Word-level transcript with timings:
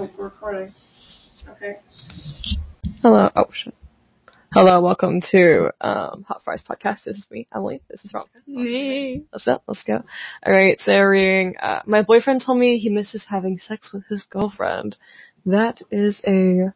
hope 0.00 0.12
we're 0.16 0.24
recording. 0.24 0.72
Okay. 1.46 1.76
Hello. 3.02 3.28
Oh 3.36 3.44
shit. 3.52 3.74
Hello. 4.50 4.80
Welcome 4.80 5.20
to 5.30 5.74
um, 5.78 6.24
Hot 6.26 6.40
Fries 6.42 6.62
Podcast. 6.66 7.04
This 7.04 7.18
is 7.18 7.26
me, 7.30 7.46
Emily. 7.54 7.82
This 7.90 8.02
is 8.02 8.10
Veronica. 8.10 8.38
Me. 8.46 9.24
Let's 9.30 9.44
go. 9.44 9.60
Let's 9.68 9.82
go. 9.82 10.02
All 10.42 10.52
right. 10.54 10.80
So 10.80 10.92
we're 10.92 11.10
reading. 11.10 11.56
Uh, 11.60 11.82
my 11.84 12.00
boyfriend 12.00 12.40
told 12.40 12.58
me 12.58 12.78
he 12.78 12.88
misses 12.88 13.26
having 13.28 13.58
sex 13.58 13.92
with 13.92 14.04
his 14.08 14.22
girlfriend. 14.22 14.96
That 15.44 15.82
is 15.90 16.18
a 16.26 16.72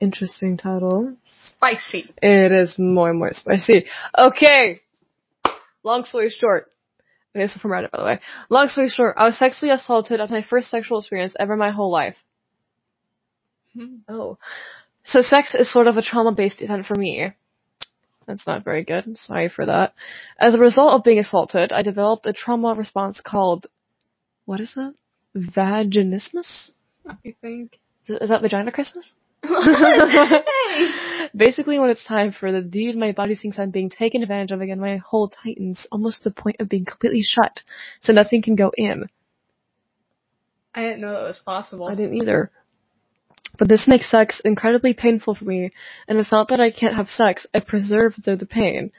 interesting 0.00 0.56
title. 0.56 1.14
Spicy. 1.50 2.12
It 2.20 2.50
is 2.50 2.80
more 2.80 3.10
and 3.10 3.18
more 3.20 3.32
spicy. 3.32 3.86
Okay. 4.18 4.80
Long 5.84 6.02
story 6.02 6.30
short. 6.30 6.66
This 7.32 7.54
is 7.54 7.60
from 7.60 7.70
Reddit, 7.70 7.92
by 7.92 7.98
the 7.98 8.04
way. 8.04 8.20
Long 8.50 8.68
story 8.70 8.88
short, 8.88 9.14
I 9.16 9.26
was 9.26 9.38
sexually 9.38 9.70
assaulted 9.70 10.20
at 10.20 10.30
my 10.30 10.42
first 10.42 10.68
sexual 10.68 10.98
experience 10.98 11.36
ever 11.38 11.52
in 11.52 11.60
my 11.60 11.70
whole 11.70 11.92
life. 11.92 12.16
Mm-hmm. 13.76 13.96
Oh. 14.08 14.38
So 15.04 15.22
sex 15.22 15.54
is 15.54 15.72
sort 15.72 15.86
of 15.86 15.96
a 15.96 16.02
trauma-based 16.02 16.62
event 16.62 16.86
for 16.86 16.94
me. 16.94 17.32
That's 18.26 18.46
not 18.46 18.64
very 18.64 18.82
good. 18.84 19.16
Sorry 19.18 19.48
for 19.48 19.66
that. 19.66 19.94
As 20.38 20.54
a 20.54 20.58
result 20.58 20.94
of 20.94 21.04
being 21.04 21.20
assaulted, 21.20 21.72
I 21.72 21.82
developed 21.82 22.26
a 22.26 22.32
trauma 22.32 22.74
response 22.74 23.20
called, 23.20 23.66
what 24.46 24.60
is 24.60 24.74
that? 24.74 24.94
Vaginismus? 25.36 26.72
I 27.06 27.34
think. 27.40 27.78
Is 28.08 28.18
is 28.20 28.30
that 28.30 28.42
vagina 28.42 28.72
Christmas? 28.72 29.12
hey! 29.44 31.28
Basically, 31.36 31.78
when 31.78 31.90
it's 31.90 32.04
time 32.04 32.32
for 32.32 32.50
the 32.50 32.62
deed, 32.62 32.96
my 32.96 33.12
body 33.12 33.36
thinks 33.36 33.58
I'm 33.58 33.70
being 33.70 33.90
taken 33.90 34.22
advantage 34.22 34.50
of 34.50 34.60
again. 34.60 34.80
My 34.80 34.96
hole 34.96 35.28
tightens 35.28 35.86
almost 35.92 36.22
to 36.22 36.30
the 36.30 36.34
point 36.34 36.56
of 36.60 36.68
being 36.68 36.84
completely 36.84 37.22
shut, 37.22 37.60
so 38.00 38.12
nothing 38.12 38.42
can 38.42 38.56
go 38.56 38.72
in. 38.76 39.08
I 40.74 40.82
didn't 40.82 41.00
know 41.00 41.12
that 41.12 41.22
was 41.22 41.40
possible. 41.44 41.86
I 41.86 41.94
didn't 41.94 42.16
either. 42.16 42.50
But 43.58 43.68
this 43.68 43.88
makes 43.88 44.10
sex 44.10 44.40
incredibly 44.44 44.94
painful 44.94 45.34
for 45.34 45.44
me, 45.44 45.72
and 46.06 46.18
it's 46.18 46.32
not 46.32 46.48
that 46.48 46.60
I 46.60 46.70
can't 46.70 46.94
have 46.94 47.08
sex, 47.08 47.46
I 47.54 47.60
preserve 47.60 48.14
through 48.22 48.36
the 48.36 48.46
pain. 48.46 48.92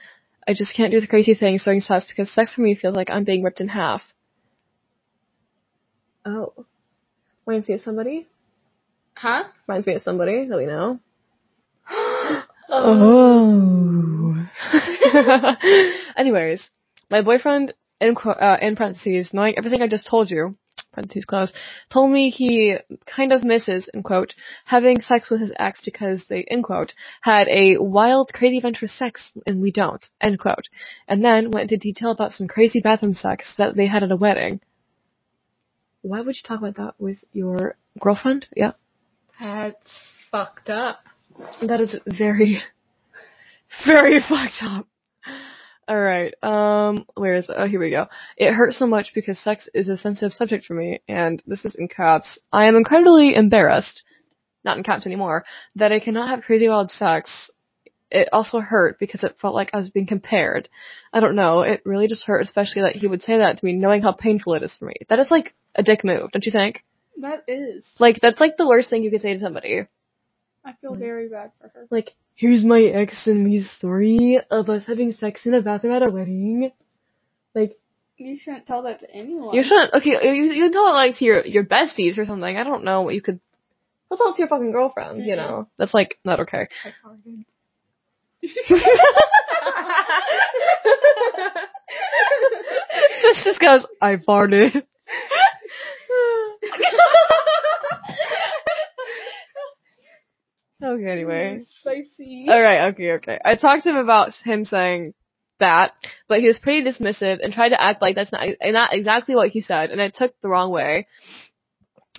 I 0.46 0.54
just 0.54 0.74
can't 0.74 0.92
do 0.92 1.00
the 1.00 1.06
crazy 1.06 1.34
things 1.34 1.64
during 1.64 1.80
sex 1.80 2.06
because 2.08 2.30
sex 2.32 2.54
for 2.54 2.62
me 2.62 2.74
feels 2.74 2.96
like 2.96 3.10
I'm 3.10 3.24
being 3.24 3.42
ripped 3.42 3.60
in 3.60 3.68
half. 3.68 4.02
Oh. 6.24 6.52
Reminds 7.46 7.68
me 7.68 7.74
of 7.76 7.80
somebody? 7.82 8.26
Huh? 9.14 9.44
Reminds 9.66 9.86
me 9.86 9.94
of 9.94 10.02
somebody 10.02 10.46
that 10.46 10.56
we 10.56 10.66
know. 10.66 11.00
oh. 11.90 12.44
Oh. 12.70 14.48
Anyways, 16.16 16.70
my 17.10 17.22
boyfriend, 17.22 17.74
in, 18.00 18.14
qu- 18.14 18.30
uh, 18.30 18.58
in 18.60 18.76
parentheses, 18.76 19.32
knowing 19.32 19.56
everything 19.56 19.82
I 19.82 19.88
just 19.88 20.06
told 20.06 20.30
you, 20.30 20.56
parentheses 20.92 21.24
closed, 21.24 21.54
told 21.90 22.10
me 22.10 22.30
he 22.30 22.76
kind 23.06 23.32
of 23.32 23.44
misses, 23.44 23.88
in 23.92 24.02
quote, 24.02 24.34
having 24.64 25.00
sex 25.00 25.30
with 25.30 25.40
his 25.40 25.52
ex 25.58 25.80
because 25.84 26.24
they, 26.28 26.44
in 26.48 26.62
quote, 26.62 26.94
had 27.20 27.48
a 27.48 27.76
wild, 27.78 28.32
crazy 28.32 28.58
adventurous 28.58 28.96
sex 28.96 29.32
and 29.46 29.60
we 29.60 29.70
don't, 29.70 30.04
end 30.20 30.38
quote. 30.38 30.68
And 31.06 31.24
then 31.24 31.50
went 31.50 31.70
into 31.70 31.76
detail 31.76 32.10
about 32.10 32.32
some 32.32 32.48
crazy 32.48 32.80
bathroom 32.80 33.14
sex 33.14 33.54
that 33.58 33.76
they 33.76 33.86
had 33.86 34.02
at 34.02 34.12
a 34.12 34.16
wedding. 34.16 34.60
Why 36.02 36.20
would 36.20 36.36
you 36.36 36.42
talk 36.44 36.58
about 36.58 36.76
that 36.76 36.94
with 36.98 37.18
your 37.32 37.76
girlfriend? 38.00 38.46
Yeah. 38.54 38.72
That's 39.40 40.08
fucked 40.30 40.70
up. 40.70 41.00
That 41.62 41.80
is 41.80 41.96
very, 42.06 42.60
very 43.86 44.20
fucked 44.20 44.62
up. 44.62 44.86
Alright, 45.88 46.34
um, 46.42 47.06
where 47.14 47.34
is 47.34 47.48
it? 47.48 47.54
Oh, 47.56 47.66
here 47.66 47.80
we 47.80 47.90
go. 47.90 48.08
It 48.36 48.52
hurts 48.52 48.78
so 48.78 48.86
much 48.86 49.12
because 49.14 49.38
sex 49.38 49.70
is 49.72 49.88
a 49.88 49.96
sensitive 49.96 50.34
subject 50.34 50.66
for 50.66 50.74
me, 50.74 51.00
and 51.08 51.42
this 51.46 51.64
is 51.64 51.74
in 51.74 51.88
caps. 51.88 52.38
I 52.52 52.66
am 52.66 52.76
incredibly 52.76 53.34
embarrassed, 53.34 54.02
not 54.64 54.76
in 54.76 54.82
caps 54.82 55.06
anymore, 55.06 55.46
that 55.76 55.90
I 55.90 56.00
cannot 56.00 56.28
have 56.28 56.42
crazy 56.42 56.68
wild 56.68 56.90
sex. 56.90 57.50
It 58.10 58.28
also 58.32 58.58
hurt 58.58 58.98
because 58.98 59.24
it 59.24 59.38
felt 59.40 59.54
like 59.54 59.70
I 59.72 59.78
was 59.78 59.88
being 59.88 60.06
compared. 60.06 60.68
I 61.10 61.20
don't 61.20 61.36
know, 61.36 61.62
it 61.62 61.80
really 61.86 62.06
just 62.06 62.26
hurt, 62.26 62.42
especially 62.42 62.82
that 62.82 62.96
he 62.96 63.06
would 63.06 63.22
say 63.22 63.38
that 63.38 63.58
to 63.58 63.64
me 63.64 63.72
knowing 63.72 64.02
how 64.02 64.12
painful 64.12 64.54
it 64.54 64.62
is 64.62 64.74
for 64.78 64.84
me. 64.84 64.94
That 65.08 65.20
is 65.20 65.30
like 65.30 65.54
a 65.74 65.82
dick 65.82 66.04
move, 66.04 66.30
don't 66.32 66.44
you 66.44 66.52
think? 66.52 66.84
That 67.16 67.44
is. 67.48 67.86
Like, 67.98 68.20
that's 68.20 68.40
like 68.40 68.58
the 68.58 68.68
worst 68.68 68.90
thing 68.90 69.04
you 69.04 69.10
could 69.10 69.22
say 69.22 69.32
to 69.32 69.40
somebody. 69.40 69.86
I 70.66 70.74
feel 70.82 70.94
very 70.94 71.30
bad 71.30 71.52
for 71.58 71.68
her. 71.68 71.86
Like, 71.90 72.12
here's 72.38 72.64
my 72.64 72.80
ex 72.80 73.26
and 73.26 73.44
me's 73.44 73.68
story 73.70 74.38
of 74.50 74.70
us 74.70 74.84
having 74.86 75.10
sex 75.12 75.44
in 75.44 75.54
a 75.54 75.60
bathroom 75.60 75.92
at 75.94 76.08
a 76.08 76.10
wedding. 76.10 76.70
Like, 77.52 77.76
You 78.16 78.38
shouldn't 78.38 78.64
tell 78.66 78.82
that 78.82 79.00
to 79.00 79.10
anyone. 79.12 79.54
you 79.56 79.62
shouldn't, 79.64 79.92
okay, 79.94 80.10
you, 80.36 80.44
you 80.52 80.62
can 80.64 80.72
tell 80.72 80.86
it 80.88 80.92
like 80.92 81.16
to 81.18 81.24
your, 81.24 81.44
your 81.44 81.64
besties 81.64 82.16
or 82.16 82.24
something. 82.26 82.56
I 82.56 82.62
don't 82.64 82.84
know 82.84 83.02
what 83.02 83.14
you 83.14 83.22
could, 83.22 83.40
let's 84.08 84.20
tell 84.20 84.30
it 84.30 84.36
to 84.36 84.42
your 84.42 84.48
fucking 84.48 84.70
girlfriend, 84.72 85.26
you 85.26 85.34
Mhm. 85.34 85.36
know. 85.36 85.68
That's 85.78 85.94
like, 85.94 86.18
not 86.24 86.40
okay. 86.40 86.68
I 86.84 86.92
farted. 87.04 87.44
Just 93.42 93.60
goes, 93.60 93.84
I 94.00 94.16
farted. 94.16 94.84
okay, 100.82 101.10
anyway. 101.10 101.60
Spicy. 101.80 102.46
Alright, 102.48 102.94
okay, 102.94 103.12
okay. 103.12 103.38
I 103.44 103.56
talked 103.56 103.84
to 103.84 103.90
him 103.90 103.96
about 103.96 104.32
him 104.44 104.64
saying 104.64 105.14
that, 105.60 105.92
but 106.28 106.40
he 106.40 106.46
was 106.46 106.58
pretty 106.58 106.88
dismissive 106.88 107.38
and 107.42 107.52
tried 107.52 107.70
to 107.70 107.82
act 107.82 108.02
like 108.02 108.14
that's 108.14 108.32
not, 108.32 108.46
not 108.62 108.94
exactly 108.94 109.34
what 109.34 109.50
he 109.50 109.60
said, 109.60 109.90
and 109.90 110.00
I 110.00 110.08
took 110.08 110.34
the 110.40 110.48
wrong 110.48 110.70
way. 110.70 111.06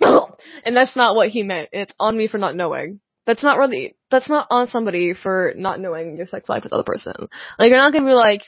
and 0.00 0.76
that's 0.76 0.96
not 0.96 1.14
what 1.14 1.28
he 1.30 1.42
meant. 1.42 1.70
It's 1.72 1.92
on 1.98 2.16
me 2.16 2.26
for 2.26 2.38
not 2.38 2.56
knowing. 2.56 3.00
That's 3.26 3.42
not 3.42 3.58
really, 3.58 3.96
that's 4.10 4.28
not 4.28 4.46
on 4.50 4.66
somebody 4.66 5.14
for 5.14 5.52
not 5.56 5.78
knowing 5.78 6.16
your 6.16 6.26
sex 6.26 6.48
life 6.48 6.62
with 6.62 6.70
the 6.70 6.76
other 6.76 6.84
person. 6.84 7.28
Like, 7.58 7.68
you're 7.70 7.78
not 7.78 7.92
gonna 7.92 8.06
be 8.06 8.12
like, 8.12 8.42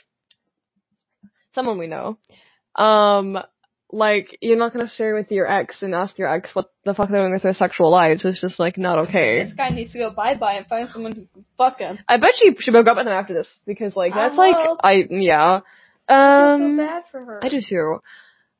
someone 1.53 1.77
we 1.77 1.87
know, 1.87 2.17
um, 2.75 3.37
like, 3.93 4.37
you're 4.41 4.57
not 4.57 4.73
gonna 4.73 4.89
share 4.89 5.13
with 5.13 5.31
your 5.31 5.49
ex 5.49 5.83
and 5.83 5.93
ask 5.93 6.17
your 6.17 6.27
ex 6.27 6.53
what 6.55 6.71
the 6.83 6.93
fuck 6.93 7.09
they're 7.09 7.21
doing 7.21 7.33
with 7.33 7.43
their 7.43 7.53
sexual 7.53 7.91
lives. 7.91 8.25
It's 8.25 8.41
just 8.41 8.59
like, 8.59 8.77
not 8.77 9.07
okay. 9.07 9.43
This 9.43 9.53
guy 9.53 9.69
needs 9.69 9.93
to 9.93 9.99
go 9.99 10.09
bye 10.11 10.35
bye 10.35 10.53
and 10.53 10.65
find 10.65 10.89
someone 10.89 11.13
who 11.13 11.25
can 11.33 11.45
fuck 11.57 11.79
him. 11.79 11.99
I 12.07 12.17
bet 12.17 12.31
she 12.35 12.55
she 12.59 12.71
broke 12.71 12.87
up 12.87 12.97
with 12.97 13.05
him 13.05 13.13
after 13.13 13.33
this 13.33 13.59
because 13.65 13.95
like 13.95 14.13
I 14.13 14.27
that's 14.27 14.37
like. 14.37 14.55
I 14.81 15.05
yeah. 15.09 15.61
Um, 16.09 16.17
I 16.17 16.57
feel 16.57 16.69
so 16.69 16.77
bad 16.77 17.03
for 17.11 17.23
her. 17.23 17.39
I 17.45 17.49
do 17.49 17.59
too. 17.61 17.99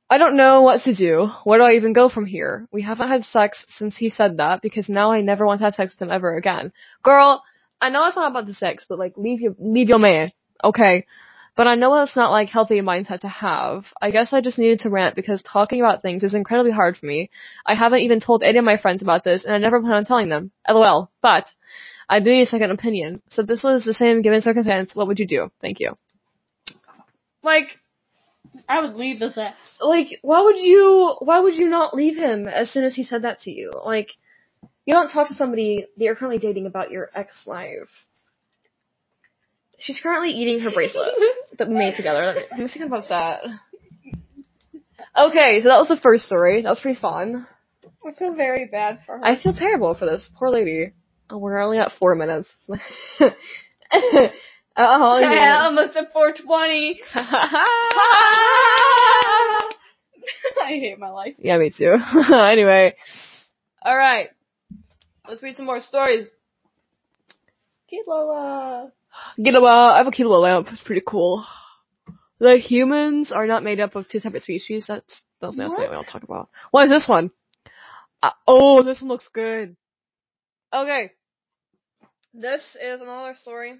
I 0.09 0.19
don't 0.19 0.37
know 0.37 0.61
what 0.61 0.81
to 0.83 0.93
do. 0.93 1.27
Where 1.43 1.57
do 1.57 1.65
I 1.65 1.71
even 1.73 1.93
go 1.93 2.07
from 2.07 2.27
here? 2.27 2.67
We 2.71 2.83
haven't 2.83 3.07
had 3.07 3.25
sex 3.25 3.65
since 3.69 3.97
he 3.97 4.09
said 4.11 4.37
that 4.37 4.61
because 4.61 4.87
now 4.87 5.11
I 5.11 5.21
never 5.21 5.45
want 5.45 5.59
to 5.59 5.65
have 5.65 5.73
sex 5.73 5.93
with 5.93 6.07
him 6.07 6.13
ever 6.13 6.35
again. 6.35 6.71
Girl, 7.01 7.41
I 7.81 7.89
know 7.89 8.05
it's 8.05 8.15
not 8.15 8.29
about 8.29 8.45
the 8.45 8.53
sex, 8.53 8.85
but 8.87 8.99
like 8.99 9.17
leave 9.17 9.41
your 9.41 9.55
leave 9.57 9.89
your 9.89 9.99
man, 9.99 10.31
okay? 10.63 11.07
But 11.55 11.67
I 11.67 11.75
know 11.75 12.01
it's 12.01 12.15
not 12.15 12.31
like 12.31 12.49
healthy 12.49 12.81
mindset 12.81 13.19
to 13.21 13.27
have. 13.27 13.85
I 14.01 14.09
guess 14.09 14.33
I 14.33 14.41
just 14.41 14.57
needed 14.57 14.79
to 14.79 14.89
rant 14.89 15.15
because 15.15 15.43
talking 15.43 15.79
about 15.79 16.01
things 16.01 16.23
is 16.23 16.33
incredibly 16.33 16.71
hard 16.71 16.97
for 16.97 17.05
me. 17.05 17.29
I 17.65 17.75
haven't 17.75 17.99
even 17.99 18.19
told 18.19 18.41
any 18.41 18.57
of 18.57 18.65
my 18.65 18.77
friends 18.77 19.03
about 19.03 19.23
this 19.23 19.45
and 19.45 19.53
I 19.53 19.59
never 19.59 19.79
plan 19.79 19.93
on 19.93 20.05
telling 20.05 20.29
them. 20.29 20.51
LOL. 20.67 21.11
But 21.21 21.47
I 22.09 22.19
do 22.19 22.31
need 22.31 22.43
a 22.43 22.47
second 22.47 22.71
opinion. 22.71 23.21
So 23.29 23.43
if 23.43 23.47
this 23.47 23.61
was 23.61 23.85
the 23.85 23.93
same 23.93 24.23
given 24.23 24.41
circumstance, 24.41 24.95
what 24.95 25.07
would 25.07 25.19
you 25.19 25.27
do? 25.27 25.51
Thank 25.61 25.79
you. 25.79 25.95
Like, 27.43 27.77
I 28.67 28.81
would 28.81 28.95
leave 28.95 29.19
his 29.19 29.37
ass. 29.37 29.53
like, 29.79 30.19
why 30.21 30.41
would 30.41 30.57
you, 30.57 31.15
why 31.19 31.39
would 31.39 31.55
you 31.55 31.67
not 31.69 31.95
leave 31.95 32.15
him 32.17 32.47
as 32.47 32.71
soon 32.71 32.83
as 32.83 32.95
he 32.95 33.03
said 33.03 33.23
that 33.23 33.41
to 33.41 33.51
you? 33.51 33.73
Like, 33.85 34.09
you 34.85 34.93
don't 34.93 35.09
talk 35.09 35.27
to 35.27 35.33
somebody 35.35 35.85
that 35.97 36.03
you're 36.03 36.15
currently 36.15 36.39
dating 36.39 36.65
about 36.65 36.91
your 36.91 37.09
ex 37.13 37.45
life. 37.45 37.89
She's 39.83 39.99
currently 39.99 40.29
eating 40.29 40.61
her 40.61 40.71
bracelet 40.71 41.09
that 41.57 41.67
we 41.67 41.75
made 41.75 41.95
together. 41.95 42.25
Let 42.25 42.35
me, 42.35 42.43
let 42.51 42.59
me 42.59 42.67
see 42.69 42.79
if 42.79 42.91
I 42.91 43.01
that. 43.09 43.41
Okay, 45.15 45.61
so 45.61 45.67
that 45.67 45.77
was 45.77 45.89
the 45.89 45.99
first 46.01 46.25
story. 46.25 46.61
That 46.61 46.69
was 46.69 46.79
pretty 46.79 46.99
fun. 46.99 47.45
I 48.05 48.13
feel 48.17 48.33
very 48.33 48.65
bad 48.65 48.99
for 49.05 49.17
her. 49.17 49.25
I 49.25 49.35
feel 49.41 49.53
terrible 49.53 49.93
for 49.93 50.05
this 50.05 50.29
poor 50.39 50.49
lady. 50.49 50.93
Oh, 51.29 51.37
we're 51.37 51.59
only 51.59 51.79
at 51.79 51.91
four 51.99 52.15
minutes. 52.15 52.49
oh, 52.69 52.79
yeah, 55.19 55.63
almost 55.63 55.97
at 55.97 56.13
420. 56.13 57.01
I 57.13 57.65
hate 60.67 60.97
my 60.97 61.09
life. 61.09 61.35
yeah, 61.39 61.57
me 61.57 61.71
too. 61.71 61.95
anyway, 62.33 62.95
all 63.83 63.97
right. 63.97 64.29
Let's 65.27 65.43
read 65.43 65.57
some 65.57 65.65
more 65.65 65.81
stories. 65.81 66.29
Kilo, 67.89 68.91
Get 69.41 69.55
a, 69.55 69.59
uh, 69.59 69.93
I 69.93 69.97
have 69.97 70.07
a 70.07 70.11
kilo 70.11 70.39
lamp. 70.39 70.67
It's 70.71 70.81
pretty 70.81 71.03
cool. 71.05 71.45
The 72.39 72.57
humans 72.57 73.31
are 73.31 73.47
not 73.47 73.63
made 73.63 73.79
up 73.79 73.95
of 73.95 74.07
two 74.07 74.19
separate 74.19 74.43
species. 74.43 74.85
That's 74.87 75.21
that's 75.41 75.55
not 75.57 75.69
What? 75.69 75.91
I'll 75.93 76.03
talk 76.03 76.23
about. 76.23 76.49
What 76.71 76.85
is 76.85 76.91
this 76.91 77.07
one? 77.07 77.31
Uh, 78.21 78.31
oh, 78.47 78.83
this 78.83 79.01
one 79.01 79.09
looks 79.09 79.27
good. 79.33 79.75
Okay. 80.73 81.11
This 82.33 82.61
is 82.81 82.99
another 83.01 83.35
story 83.35 83.79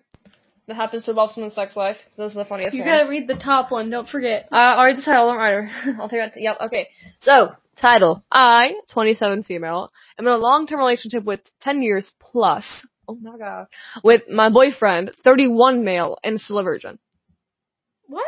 that 0.68 0.76
happens 0.76 1.04
to 1.06 1.12
involve 1.12 1.32
someone's 1.32 1.56
sex 1.56 1.76
life. 1.76 1.98
This 2.18 2.32
is 2.32 2.36
the 2.36 2.46
funniest 2.46 2.76
You 2.76 2.84
one. 2.84 2.90
gotta 2.92 3.10
read 3.10 3.28
the 3.28 3.36
top 3.36 3.72
one, 3.72 3.90
don't 3.90 4.08
forget. 4.08 4.48
Uh, 4.52 4.56
I'll 4.78 4.86
read 4.86 4.98
the 4.98 5.02
title, 5.02 5.28
don't 5.28 5.38
write 5.38 5.70
I'll 6.00 6.10
take 6.10 6.34
that. 6.34 6.40
Yep, 6.40 6.58
okay. 6.68 6.90
So, 7.20 7.54
Title. 7.76 8.24
I, 8.32 8.74
27 8.92 9.44
female, 9.44 9.92
am 10.20 10.28
in 10.28 10.32
a 10.34 10.38
long-term 10.38 10.78
relationship 10.80 11.24
with 11.24 11.40
10 11.62 11.82
years 11.82 12.12
plus, 12.20 12.66
oh 13.08 13.18
my 13.22 13.38
god, 13.38 13.68
with 14.04 14.24
my 14.30 14.50
boyfriend, 14.50 15.12
31 15.24 15.84
male, 15.84 16.18
and 16.24 16.40
still 16.40 16.60
a 16.60 16.64
virgin. 16.64 17.00
What? 18.08 18.26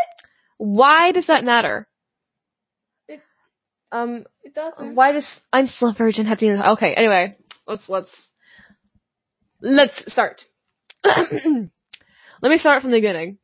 Why 0.58 1.12
does 1.12 1.28
that 1.28 1.44
matter? 1.44 1.88
It- 3.08 3.22
um, 3.92 4.26
It 4.44 4.54
doesn't. 4.54 4.96
why 4.96 5.12
does, 5.12 5.28
I'm 5.52 5.68
still 5.68 5.90
a 5.90 5.94
virgin, 5.94 6.26
happy, 6.26 6.50
okay, 6.52 6.94
anyway, 6.94 7.38
let's, 7.68 7.88
let's, 7.90 8.32
let's 9.62 10.12
start. 10.12 10.46
Let 12.42 12.50
me 12.52 12.58
start 12.58 12.82
from 12.82 12.92
the 12.92 12.98
beginning. 12.98 13.38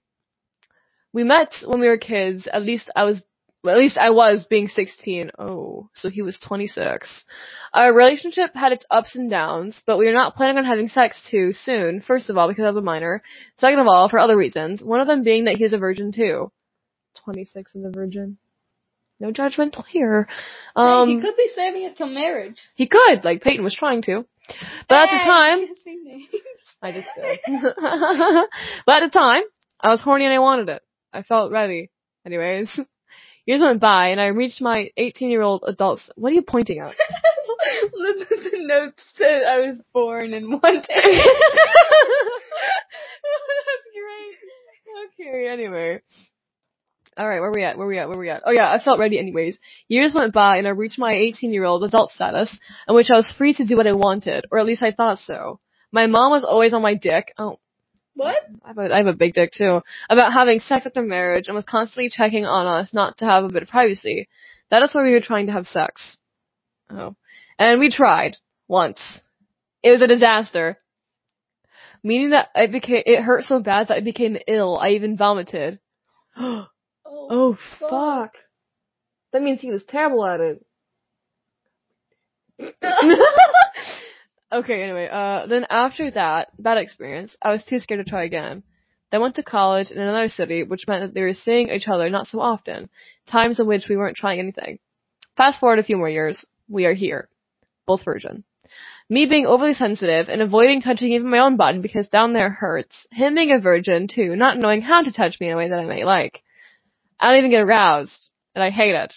We 1.13 1.23
met 1.23 1.53
when 1.65 1.79
we 1.79 1.87
were 1.87 1.97
kids, 1.97 2.47
at 2.51 2.63
least 2.63 2.89
I 2.95 3.03
was 3.03 3.21
at 3.69 3.77
least 3.77 3.97
I 3.97 4.09
was 4.09 4.45
being 4.49 4.67
16. 4.67 5.31
Oh, 5.37 5.89
so 5.93 6.09
he 6.09 6.21
was 6.21 6.37
26. 6.39 7.25
Our 7.73 7.93
relationship 7.93 8.55
had 8.55 8.71
its 8.71 8.85
ups 8.89 9.15
and 9.15 9.29
downs, 9.29 9.81
but 9.85 9.97
we 9.97 10.07
were 10.07 10.13
not 10.13 10.35
planning 10.35 10.57
on 10.57 10.65
having 10.65 10.87
sex 10.87 11.23
too 11.29 11.53
soon. 11.53 12.01
First 12.01 12.29
of 12.29 12.37
all, 12.37 12.47
because 12.47 12.63
I 12.63 12.69
was 12.69 12.77
a 12.77 12.81
minor. 12.81 13.21
Second 13.57 13.79
of 13.79 13.87
all, 13.87 14.09
for 14.09 14.19
other 14.19 14.37
reasons. 14.37 14.81
One 14.81 14.99
of 14.99 15.07
them 15.07 15.23
being 15.23 15.45
that 15.45 15.57
he 15.57 15.63
was 15.63 15.73
a 15.73 15.77
virgin 15.77 16.11
too. 16.11 16.51
26 17.23 17.75
and 17.75 17.85
a 17.85 17.91
virgin. 17.91 18.37
No 19.19 19.31
judgmental 19.31 19.85
here. 19.85 20.27
Um, 20.75 21.07
hey, 21.07 21.15
he 21.15 21.21
could 21.21 21.37
be 21.37 21.49
saving 21.53 21.83
it 21.83 21.95
till 21.95 22.07
marriage. 22.07 22.57
he 22.73 22.87
could, 22.87 23.23
like 23.23 23.43
Peyton 23.43 23.63
was 23.63 23.75
trying 23.75 24.01
to. 24.03 24.25
But 24.89 25.07
at 25.07 25.11
the 25.11 25.23
time, 25.23 25.59
you 25.59 25.67
can't 25.67 25.79
say 25.79 25.95
names. 26.01 26.25
I 26.81 26.91
just 26.91 27.07
did. 27.15 27.39
but 28.87 29.03
at 29.03 29.11
the 29.11 29.11
time, 29.13 29.43
I 29.79 29.91
was 29.91 30.01
horny 30.01 30.25
and 30.25 30.33
I 30.33 30.39
wanted 30.39 30.69
it. 30.69 30.81
I 31.13 31.21
felt 31.21 31.51
ready. 31.51 31.91
Anyways, 32.25 32.79
years 33.45 33.61
went 33.61 33.79
by 33.81 34.09
and 34.09 34.21
I 34.21 34.27
reached 34.27 34.61
my 34.61 34.89
18 34.97 35.29
year 35.29 35.41
old 35.41 35.63
adult. 35.67 36.01
What 36.15 36.31
are 36.31 36.35
you 36.35 36.41
pointing 36.41 36.79
at? 36.79 36.95
Listen, 37.93 38.37
the 38.51 38.59
notes 38.65 39.03
said 39.15 39.43
I 39.43 39.59
was 39.67 39.79
born 39.93 40.33
in 40.33 40.51
one 40.51 40.61
day. 40.61 40.81
That's 40.89 41.17
great. 43.93 44.37
Okay, 45.19 45.47
anyway. 45.47 46.01
Alright, 47.19 47.41
where 47.41 47.51
we 47.51 47.63
at? 47.63 47.77
Where 47.77 47.87
we 47.87 47.99
at? 47.99 48.07
Where 48.07 48.17
we 48.17 48.29
at? 48.29 48.43
Oh 48.45 48.51
yeah, 48.51 48.71
I 48.71 48.79
felt 48.83 48.99
ready 48.99 49.19
anyways. 49.19 49.57
Years 49.87 50.13
went 50.13 50.33
by 50.33 50.57
and 50.57 50.67
I 50.67 50.71
reached 50.71 50.97
my 50.97 51.13
18 51.13 51.51
year 51.53 51.65
old 51.65 51.83
adult 51.83 52.11
status 52.11 52.57
in 52.87 52.95
which 52.95 53.09
I 53.11 53.17
was 53.17 53.33
free 53.37 53.53
to 53.55 53.65
do 53.65 53.75
what 53.75 53.87
I 53.87 53.93
wanted, 53.93 54.45
or 54.51 54.59
at 54.59 54.65
least 54.65 54.81
I 54.81 54.91
thought 54.91 55.19
so. 55.19 55.59
My 55.91 56.07
mom 56.07 56.31
was 56.31 56.45
always 56.45 56.73
on 56.73 56.81
my 56.81 56.95
dick. 56.95 57.33
Oh, 57.37 57.59
what? 58.15 58.37
I 58.63 58.67
have, 58.69 58.77
a, 58.77 58.93
I 58.93 58.97
have 58.97 59.07
a 59.07 59.13
big 59.13 59.33
dick 59.33 59.51
too. 59.53 59.81
About 60.09 60.33
having 60.33 60.59
sex 60.59 60.85
after 60.85 61.01
marriage 61.01 61.47
and 61.47 61.55
was 61.55 61.65
constantly 61.65 62.09
checking 62.09 62.45
on 62.45 62.67
us 62.67 62.93
not 62.93 63.17
to 63.17 63.25
have 63.25 63.43
a 63.43 63.49
bit 63.49 63.63
of 63.63 63.69
privacy. 63.69 64.27
That 64.69 64.83
is 64.83 64.93
why 64.93 65.03
we 65.03 65.11
were 65.11 65.21
trying 65.21 65.47
to 65.47 65.53
have 65.53 65.67
sex. 65.67 66.17
Oh. 66.89 67.15
And 67.57 67.79
we 67.79 67.89
tried. 67.91 68.37
Once. 68.67 69.01
It 69.83 69.91
was 69.91 70.01
a 70.01 70.07
disaster. 70.07 70.77
Meaning 72.03 72.31
that 72.31 72.49
it 72.55 72.71
became, 72.71 73.03
it 73.05 73.21
hurt 73.21 73.43
so 73.43 73.59
bad 73.59 73.89
that 73.89 73.97
I 73.97 74.01
became 74.01 74.37
ill. 74.47 74.77
I 74.77 74.89
even 74.89 75.17
vomited. 75.17 75.79
Oh, 76.37 76.67
Oh 77.33 77.57
fuck. 77.79 78.33
That 79.31 79.41
means 79.41 79.61
he 79.61 79.71
was 79.71 79.83
terrible 79.85 80.25
at 80.25 80.41
it. 80.41 80.65
okay, 84.51 84.83
anyway, 84.83 85.07
uh, 85.11 85.47
then 85.47 85.65
after 85.69 86.11
that 86.11 86.49
bad 86.59 86.77
experience, 86.77 87.35
I 87.41 87.51
was 87.51 87.63
too 87.63 87.79
scared 87.79 88.03
to 88.03 88.09
try 88.09 88.23
again. 88.23 88.63
Then 89.11 89.21
went 89.21 89.35
to 89.35 89.43
college 89.43 89.91
in 89.91 90.01
another 90.01 90.29
city, 90.29 90.63
which 90.63 90.87
meant 90.87 91.01
that 91.01 91.13
they 91.13 91.21
were 91.21 91.33
seeing 91.33 91.69
each 91.69 91.87
other 91.87 92.09
not 92.09 92.27
so 92.27 92.39
often, 92.39 92.89
times 93.29 93.59
in 93.59 93.67
which 93.67 93.87
we 93.89 93.97
weren't 93.97 94.15
trying 94.15 94.39
anything. 94.39 94.79
Fast 95.35 95.59
forward 95.59 95.79
a 95.79 95.83
few 95.83 95.97
more 95.97 96.09
years, 96.09 96.45
we 96.69 96.85
are 96.85 96.93
here. 96.93 97.27
Both 97.85 98.05
virgin. 98.05 98.43
Me 99.09 99.25
being 99.25 99.45
overly 99.45 99.73
sensitive 99.73 100.29
and 100.29 100.41
avoiding 100.41 100.79
touching 100.79 101.11
even 101.11 101.29
my 101.29 101.39
own 101.39 101.57
body 101.57 101.79
because 101.79 102.07
down 102.07 102.31
there 102.31 102.49
hurts. 102.49 103.05
Him 103.11 103.35
being 103.35 103.51
a 103.51 103.59
virgin 103.59 104.07
too, 104.07 104.37
not 104.37 104.57
knowing 104.57 104.81
how 104.81 105.01
to 105.01 105.11
touch 105.11 105.39
me 105.41 105.47
in 105.47 105.53
a 105.53 105.57
way 105.57 105.67
that 105.67 105.79
I 105.79 105.85
may 105.85 106.05
like. 106.05 106.41
I 107.19 107.29
don't 107.29 107.39
even 107.39 107.51
get 107.51 107.61
aroused, 107.61 108.29
and 108.55 108.63
I 108.63 108.69
hate 108.69 108.95
it. 108.95 109.13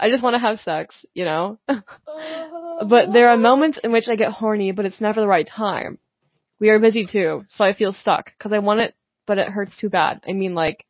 I 0.00 0.08
just 0.08 0.22
want 0.22 0.34
to 0.34 0.40
have 0.40 0.58
sex, 0.58 1.04
you 1.14 1.24
know? 1.24 1.58
Oh, 2.80 2.86
but 2.86 3.12
there 3.12 3.28
are 3.28 3.36
moments 3.36 3.78
in 3.82 3.92
which 3.92 4.08
I 4.08 4.16
get 4.16 4.32
horny, 4.32 4.72
but 4.72 4.84
it's 4.84 5.00
never 5.00 5.20
the 5.20 5.26
right 5.26 5.46
time. 5.46 5.98
We 6.58 6.70
are 6.70 6.78
busy 6.78 7.06
too, 7.06 7.44
so 7.48 7.64
I 7.64 7.74
feel 7.74 7.92
stuck, 7.92 8.32
cause 8.38 8.52
I 8.52 8.58
want 8.58 8.80
it, 8.80 8.94
but 9.26 9.38
it 9.38 9.48
hurts 9.48 9.76
too 9.76 9.88
bad. 9.90 10.20
I 10.26 10.32
mean 10.32 10.54
like, 10.54 10.84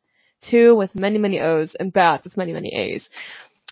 two 0.49 0.75
with 0.75 0.95
many 0.95 1.17
many 1.17 1.39
O's 1.39 1.75
and 1.79 1.91
bad 1.91 2.21
with 2.23 2.37
many 2.37 2.53
many 2.53 2.73
A's. 2.75 3.09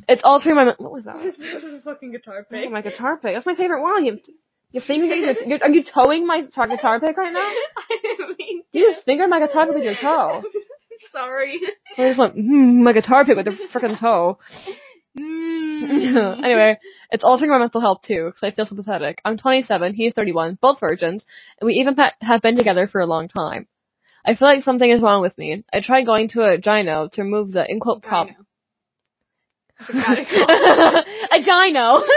It's 0.10 0.22
all 0.26 0.42
through 0.42 0.56
my, 0.56 0.66
what 0.78 0.92
was 0.92 1.06
that? 1.06 1.36
this 1.40 1.64
is 1.64 1.74
a 1.76 1.82
fucking 1.82 2.12
guitar 2.12 2.40
Oh, 2.52 2.54
pick. 2.54 2.70
my 2.72 2.82
guitar 2.82 3.18
pick. 3.18 3.34
That's 3.34 3.46
my 3.46 3.56
favorite 3.56 3.82
one. 3.82 4.04
You, 4.06 4.20
you 4.72 4.82
your, 4.82 5.36
you're, 5.48 5.60
are 5.64 5.70
you 5.70 5.84
towing 5.84 6.28
my 6.28 6.42
guitar 6.42 6.68
guitar 6.68 7.00
pick 7.00 7.16
right 7.16 7.32
now? 7.32 7.40
I 7.90 8.34
mean 8.38 8.64
You 8.74 8.90
just 8.92 9.06
fingered 9.06 9.30
my 9.30 9.40
guitar 9.40 9.66
pick 9.68 9.76
with 9.76 9.84
your 9.86 9.96
toe. 9.96 10.44
Sorry. 11.14 11.60
I 11.98 12.08
just 12.10 12.20
went, 12.20 12.36
mm, 12.36 12.82
my 12.84 12.92
guitar 12.94 13.24
pick 13.26 13.38
with 13.38 13.46
the 13.46 13.52
freaking 13.74 13.98
toe. 14.00 14.38
Anyway, 16.44 16.78
it's 17.12 17.24
altering 17.24 17.52
my 17.52 17.58
mental 17.58 17.82
health 17.82 18.02
too, 18.06 18.26
because 18.26 18.44
I 18.44 18.52
feel 18.52 18.66
so 18.66 18.76
pathetic. 18.76 19.20
I'm 19.26 19.38
27, 19.38 19.94
he's 19.94 20.14
31, 20.14 20.58
both 20.62 20.80
virgins, 20.80 21.24
and 21.60 21.68
we 21.68 21.74
even 21.76 21.96
have 22.22 22.42
been 22.42 22.56
together 22.56 22.88
for 22.88 23.02
a 23.02 23.06
long 23.06 23.28
time. 23.28 23.68
I 24.26 24.36
feel 24.36 24.48
like 24.48 24.64
something 24.64 24.90
is 24.90 25.02
wrong 25.02 25.22
with 25.22 25.38
me. 25.38 25.64
I 25.72 25.82
tried 25.82 26.06
going 26.06 26.30
to 26.30 26.42
a 26.42 26.58
gyno 26.58 27.12
to 27.12 27.24
remove 27.24 27.52
the 27.52 27.70
in 27.70 27.80
quote 27.80 28.02
problem. 28.02 28.48
a 29.80 29.94
gyno. 29.94 32.02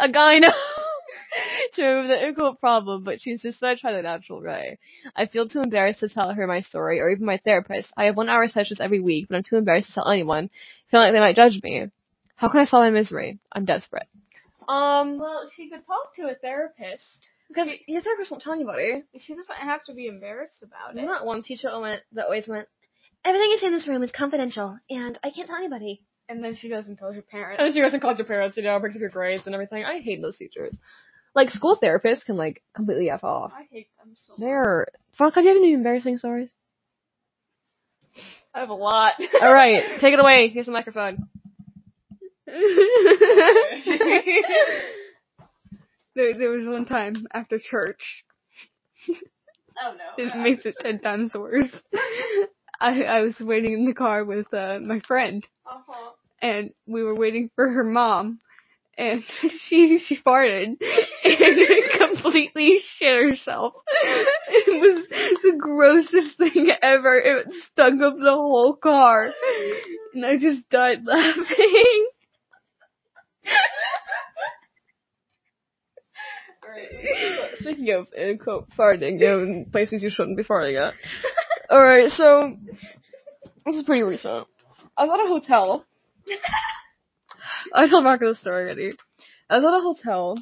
a 0.00 0.08
gyno. 0.08 0.50
to 1.74 1.84
remove 1.84 2.08
the 2.08 2.26
in 2.50 2.56
problem, 2.56 3.04
but 3.04 3.20
she 3.20 3.30
insists 3.32 3.62
I 3.62 3.74
try 3.74 3.92
the 3.92 4.02
natural 4.02 4.42
way. 4.42 4.78
I 5.16 5.26
feel 5.26 5.48
too 5.48 5.60
embarrassed 5.60 6.00
to 6.00 6.08
tell 6.08 6.32
her 6.32 6.46
my 6.46 6.60
story, 6.62 7.00
or 7.00 7.10
even 7.10 7.24
my 7.26 7.38
therapist. 7.38 7.92
I 7.96 8.06
have 8.06 8.16
one 8.16 8.28
hour 8.28 8.46
sessions 8.48 8.80
every 8.80 9.00
week, 9.00 9.26
but 9.28 9.36
I'm 9.36 9.42
too 9.42 9.56
embarrassed 9.56 9.88
to 9.88 9.94
tell 9.94 10.08
anyone, 10.10 10.50
feeling 10.90 11.06
like 11.06 11.14
they 11.14 11.20
might 11.20 11.36
judge 11.36 11.60
me. 11.62 11.86
How 12.36 12.48
can 12.48 12.60
I 12.60 12.64
solve 12.64 12.82
my 12.82 12.90
misery? 12.90 13.38
I'm 13.52 13.64
desperate. 13.64 14.08
Um, 14.68 15.18
Well, 15.18 15.50
she 15.56 15.68
could 15.70 15.86
talk 15.86 16.14
to 16.16 16.30
a 16.30 16.34
therapist. 16.34 17.28
because 17.48 17.68
your 17.86 18.02
therapist 18.02 18.30
won't 18.30 18.42
tell 18.42 18.52
anybody. 18.52 19.02
She 19.18 19.34
doesn't 19.34 19.56
have 19.56 19.82
to 19.84 19.94
be 19.94 20.06
embarrassed 20.06 20.62
about 20.62 20.90
I'm 20.92 20.98
it. 20.98 21.06
not 21.06 21.26
one 21.26 21.42
teacher 21.42 21.68
that 21.70 21.80
went 21.80 22.02
that 22.12 22.24
always 22.26 22.48
went. 22.48 22.68
Everything 23.24 23.50
you 23.50 23.58
say 23.58 23.66
in 23.68 23.72
this 23.72 23.86
room 23.86 24.02
is 24.02 24.10
confidential, 24.10 24.76
and 24.90 25.18
I 25.22 25.30
can't 25.30 25.46
tell 25.46 25.56
anybody. 25.56 26.02
And 26.28 26.42
then 26.42 26.56
she 26.56 26.68
goes 26.68 26.88
and 26.88 26.96
tells 26.98 27.14
your 27.14 27.22
parents. 27.22 27.62
And 27.62 27.74
she 27.74 27.80
goes 27.80 27.92
and 27.92 28.00
calls 28.00 28.18
your 28.18 28.26
parents, 28.26 28.56
you 28.56 28.62
know, 28.62 28.78
brings 28.78 28.96
up 28.96 29.00
your 29.00 29.10
grades 29.10 29.46
and 29.46 29.54
everything. 29.54 29.84
I 29.84 30.00
hate 30.00 30.22
those 30.22 30.38
teachers. 30.38 30.74
Like 31.34 31.50
school 31.50 31.78
therapists 31.82 32.24
can 32.24 32.36
like 32.36 32.62
completely 32.74 33.10
f 33.10 33.24
off. 33.24 33.52
I 33.56 33.66
hate 33.70 33.88
them 33.98 34.14
so 34.14 34.32
much. 34.32 34.40
They're. 34.40 34.86
Franca, 35.16 35.40
do 35.40 35.42
you 35.44 35.48
have 35.48 35.56
any 35.62 35.72
embarrassing 35.72 36.18
stories? 36.18 36.50
I 38.54 38.60
have 38.60 38.68
a 38.70 38.74
lot. 38.74 39.14
All 39.40 39.52
right, 39.52 39.82
take 40.00 40.12
it 40.12 40.20
away. 40.20 40.48
Here's 40.48 40.66
the 40.66 40.72
microphone. 40.72 41.26
there, 46.14 46.34
there 46.34 46.50
was 46.50 46.66
one 46.66 46.84
time 46.84 47.26
after 47.32 47.58
church. 47.58 48.24
Oh 49.82 49.94
no. 49.96 50.24
It 50.24 50.36
makes 50.36 50.66
it 50.66 50.76
ten 50.80 50.98
times 51.00 51.32
worse. 51.34 51.70
I 52.80 53.02
I 53.04 53.20
was 53.22 53.38
waiting 53.40 53.72
in 53.72 53.84
the 53.86 53.94
car 53.94 54.24
with 54.24 54.52
uh, 54.52 54.78
my 54.82 55.00
friend, 55.00 55.46
Uh-huh. 55.66 56.10
and 56.42 56.72
we 56.86 57.02
were 57.02 57.14
waiting 57.14 57.50
for 57.56 57.68
her 57.70 57.84
mom, 57.84 58.40
and 58.98 59.24
she 59.68 59.98
she 59.98 60.16
farted 60.16 60.76
and 61.40 61.90
completely 61.98 62.80
shit 62.96 63.30
herself. 63.30 63.74
It 64.48 64.80
was 64.80 65.06
the 65.08 65.56
grossest 65.58 66.38
thing 66.38 66.70
ever. 66.82 67.18
It 67.18 67.54
stunk 67.72 68.02
up 68.02 68.16
the 68.16 68.34
whole 68.34 68.76
car, 68.76 69.30
and 70.14 70.26
I 70.26 70.36
just 70.36 70.68
died 70.70 71.04
laughing. 71.04 72.06
Speaking 77.56 77.90
of 77.90 78.06
uh, 78.16 78.20
in 78.20 78.38
quote 78.38 78.68
farting, 78.78 79.20
you 79.20 79.26
know, 79.26 79.42
in 79.42 79.66
places 79.70 80.02
you 80.02 80.10
shouldn't 80.10 80.36
be 80.36 80.44
farting 80.44 80.80
at. 80.80 80.94
All 81.70 81.82
right, 81.82 82.10
so 82.10 82.56
this 83.64 83.76
is 83.76 83.84
pretty 83.84 84.02
recent. 84.02 84.46
I 84.96 85.04
was 85.04 85.10
at 85.12 85.24
a 85.24 85.28
hotel. 85.28 85.84
I 87.74 87.88
told 87.88 88.04
Marco 88.04 88.28
the 88.28 88.34
story 88.34 88.64
already. 88.64 88.92
I 89.48 89.58
was 89.58 89.64
at 89.64 89.74
a 89.74 89.80
hotel. 89.80 90.38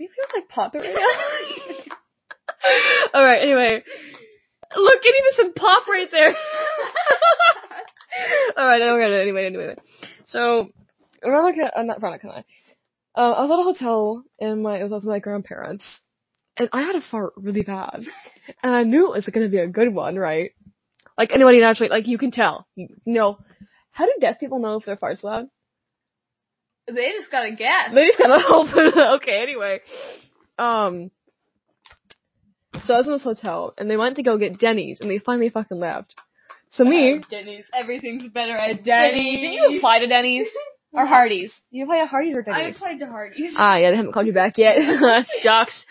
Do 0.00 0.04
you 0.04 0.10
feel 0.16 0.24
like 0.34 0.48
pop 0.48 0.74
it 0.74 0.78
right 0.78 0.96
now? 0.96 1.04
All 3.12 3.22
right. 3.22 3.42
Anyway, 3.42 3.84
look, 4.74 5.02
getting 5.02 5.22
me 5.22 5.30
some 5.32 5.52
pop 5.52 5.86
right 5.86 6.10
there. 6.10 6.30
All 8.56 8.66
right, 8.66 8.80
I 8.80 8.86
don't 8.86 8.98
get 8.98 9.10
it 9.10 9.20
anyway. 9.20 9.44
Anyway, 9.44 9.76
so 10.24 10.70
Veronica, 11.22 11.70
uh, 11.78 11.82
not 11.82 12.00
Veronica 12.00 12.28
and 12.28 12.32
I. 12.32 12.38
Um, 13.20 13.34
I 13.34 13.42
was 13.42 13.50
at 13.50 13.58
a 13.58 13.62
hotel 13.62 14.24
and 14.40 14.62
my 14.62 14.78
it 14.78 14.84
was 14.84 14.92
with 14.92 15.04
my 15.04 15.18
grandparents, 15.18 15.84
and 16.56 16.70
I 16.72 16.80
had 16.80 16.96
a 16.96 17.02
fart 17.02 17.34
really 17.36 17.60
bad, 17.60 18.06
and 18.62 18.74
I 18.74 18.84
knew 18.84 19.12
it 19.12 19.16
was 19.16 19.26
to 19.26 19.48
be 19.50 19.58
a 19.58 19.68
good 19.68 19.92
one, 19.92 20.16
right? 20.16 20.52
Like 21.18 21.30
anybody 21.30 21.60
naturally, 21.60 21.90
like 21.90 22.06
you 22.06 22.16
can 22.16 22.30
tell, 22.30 22.66
you 22.74 22.88
know, 23.04 23.38
How 23.90 24.06
do 24.06 24.14
deaf 24.18 24.40
people 24.40 24.60
know 24.60 24.76
if 24.76 24.86
their 24.86 24.96
farts 24.96 25.22
loud? 25.22 25.48
They 26.94 27.12
just 27.12 27.30
gotta 27.30 27.52
guess. 27.52 27.94
They 27.94 28.06
just 28.06 28.20
of 28.20 28.42
open. 28.50 28.92
okay, 29.16 29.42
anyway. 29.42 29.80
Um. 30.58 31.10
So 32.84 32.94
I 32.94 32.98
was 32.98 33.06
in 33.06 33.12
this 33.12 33.22
hotel, 33.22 33.74
and 33.76 33.90
they 33.90 33.96
went 33.96 34.16
to 34.16 34.22
go 34.22 34.38
get 34.38 34.58
Denny's, 34.58 35.00
and 35.00 35.10
they 35.10 35.18
finally 35.18 35.50
fucking 35.50 35.78
left. 35.80 36.14
So 36.70 36.84
me, 36.84 37.16
Oh, 37.20 37.24
Denny's. 37.28 37.64
Everything's 37.74 38.28
better 38.32 38.56
at 38.56 38.84
Denny's. 38.84 39.40
Didn't 39.40 39.52
you 39.54 39.76
apply 39.78 39.98
to 40.00 40.06
Denny's 40.06 40.46
or 40.92 41.04
Hardee's? 41.04 41.52
You 41.70 41.84
apply 41.84 42.00
to 42.00 42.06
Hardee's 42.06 42.34
or 42.34 42.42
Denny's? 42.42 42.64
I 42.64 42.68
applied 42.68 42.98
to 43.00 43.06
Hardee's. 43.06 43.54
Ah, 43.56 43.76
yeah, 43.76 43.90
they 43.90 43.96
haven't 43.96 44.12
called 44.12 44.26
you 44.26 44.32
back 44.32 44.56
yet. 44.56 44.76
Shucks. 45.42 45.84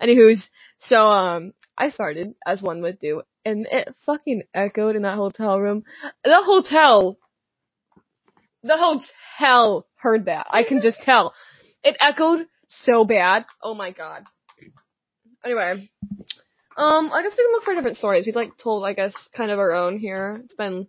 Anywho's, 0.00 0.50
so 0.78 1.08
um, 1.08 1.52
I 1.76 1.90
started 1.90 2.34
as 2.46 2.60
one 2.60 2.82
would 2.82 3.00
do, 3.00 3.22
and 3.46 3.66
it 3.70 3.94
fucking 4.04 4.42
echoed 4.54 4.94
in 4.94 5.02
that 5.02 5.16
hotel 5.16 5.58
room. 5.58 5.84
The 6.22 6.42
hotel, 6.42 7.16
the 8.66 8.76
hotel 8.76 9.86
heard 9.96 10.26
that. 10.26 10.46
I 10.50 10.62
can 10.62 10.80
just 10.80 11.00
tell. 11.00 11.34
It 11.82 11.96
echoed 12.00 12.46
so 12.68 13.04
bad. 13.04 13.44
Oh 13.62 13.74
my 13.74 13.92
god. 13.92 14.24
Anyway, 15.44 15.88
um, 16.76 17.10
I 17.12 17.22
guess 17.22 17.32
we 17.36 17.44
can 17.44 17.52
look 17.52 17.64
for 17.64 17.74
different 17.74 17.96
stories. 17.96 18.26
We've 18.26 18.34
like 18.34 18.58
told, 18.58 18.84
I 18.84 18.92
guess, 18.92 19.14
kind 19.36 19.50
of 19.50 19.58
our 19.58 19.72
own 19.72 19.98
here. 19.98 20.40
It's 20.44 20.54
been. 20.54 20.86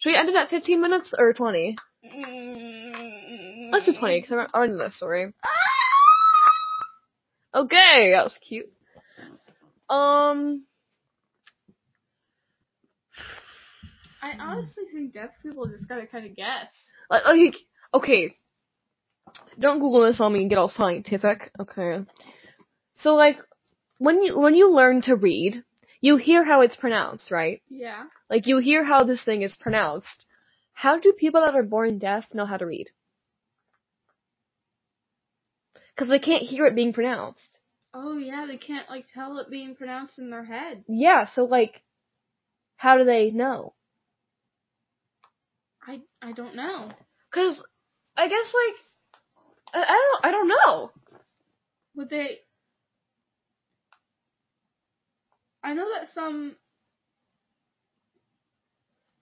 Should 0.00 0.10
we 0.10 0.16
end 0.16 0.28
it 0.28 0.36
at 0.36 0.50
15 0.50 0.80
minutes 0.82 1.14
or 1.16 1.32
20? 1.32 1.76
Let's 3.72 3.86
do 3.86 3.94
20 3.98 4.20
because 4.20 4.32
I 4.32 4.56
already 4.56 4.72
know 4.72 4.78
that 4.80 4.92
story. 4.92 5.32
Okay, 7.54 8.12
that 8.12 8.24
was 8.24 8.36
cute. 8.46 8.66
Um, 9.88 10.64
I 14.24 14.36
mm. 14.36 14.40
honestly 14.40 14.84
think 14.90 15.12
deaf 15.12 15.30
people 15.42 15.66
just 15.66 15.86
gotta 15.86 16.06
kind 16.06 16.24
of 16.26 16.34
guess. 16.34 16.72
like, 17.10 17.24
like, 17.26 17.56
okay. 17.92 18.36
Don't 19.60 19.80
Google 19.80 20.04
this 20.06 20.20
on 20.20 20.32
me 20.32 20.40
and 20.40 20.48
get 20.48 20.58
all 20.58 20.68
scientific. 20.68 21.50
Okay. 21.60 22.04
So 22.96 23.14
like, 23.14 23.38
when 23.98 24.22
you 24.22 24.38
when 24.38 24.54
you 24.54 24.72
learn 24.72 25.02
to 25.02 25.14
read, 25.14 25.62
you 26.00 26.16
hear 26.16 26.42
how 26.42 26.62
it's 26.62 26.76
pronounced, 26.76 27.30
right? 27.30 27.60
Yeah. 27.68 28.04
Like 28.30 28.46
you 28.46 28.58
hear 28.58 28.82
how 28.82 29.04
this 29.04 29.22
thing 29.22 29.42
is 29.42 29.54
pronounced. 29.56 30.24
How 30.72 30.98
do 30.98 31.12
people 31.12 31.42
that 31.42 31.54
are 31.54 31.62
born 31.62 31.98
deaf 31.98 32.24
know 32.32 32.46
how 32.46 32.56
to 32.56 32.66
read? 32.66 32.88
Because 35.94 36.08
they 36.08 36.18
can't 36.18 36.42
hear 36.42 36.64
it 36.66 36.74
being 36.74 36.92
pronounced. 36.92 37.60
Oh 37.92 38.16
yeah, 38.16 38.46
they 38.48 38.56
can't 38.56 38.88
like 38.88 39.06
tell 39.12 39.38
it 39.38 39.50
being 39.50 39.76
pronounced 39.76 40.18
in 40.18 40.30
their 40.30 40.44
head. 40.44 40.84
Yeah, 40.88 41.26
so 41.26 41.44
like, 41.44 41.82
how 42.76 42.96
do 42.96 43.04
they 43.04 43.30
know? 43.30 43.74
I 45.86 46.00
I 46.22 46.32
don't 46.32 46.54
know. 46.56 46.90
Cause 47.32 47.62
I 48.16 48.28
guess 48.28 48.54
like 48.54 48.76
I, 49.74 49.82
I 49.82 49.92
don't 50.22 50.26
I 50.26 50.30
don't 50.32 50.48
know. 50.48 50.90
Would 51.96 52.10
they? 52.10 52.38
I 55.62 55.74
know 55.74 55.88
that 55.94 56.12
some 56.14 56.56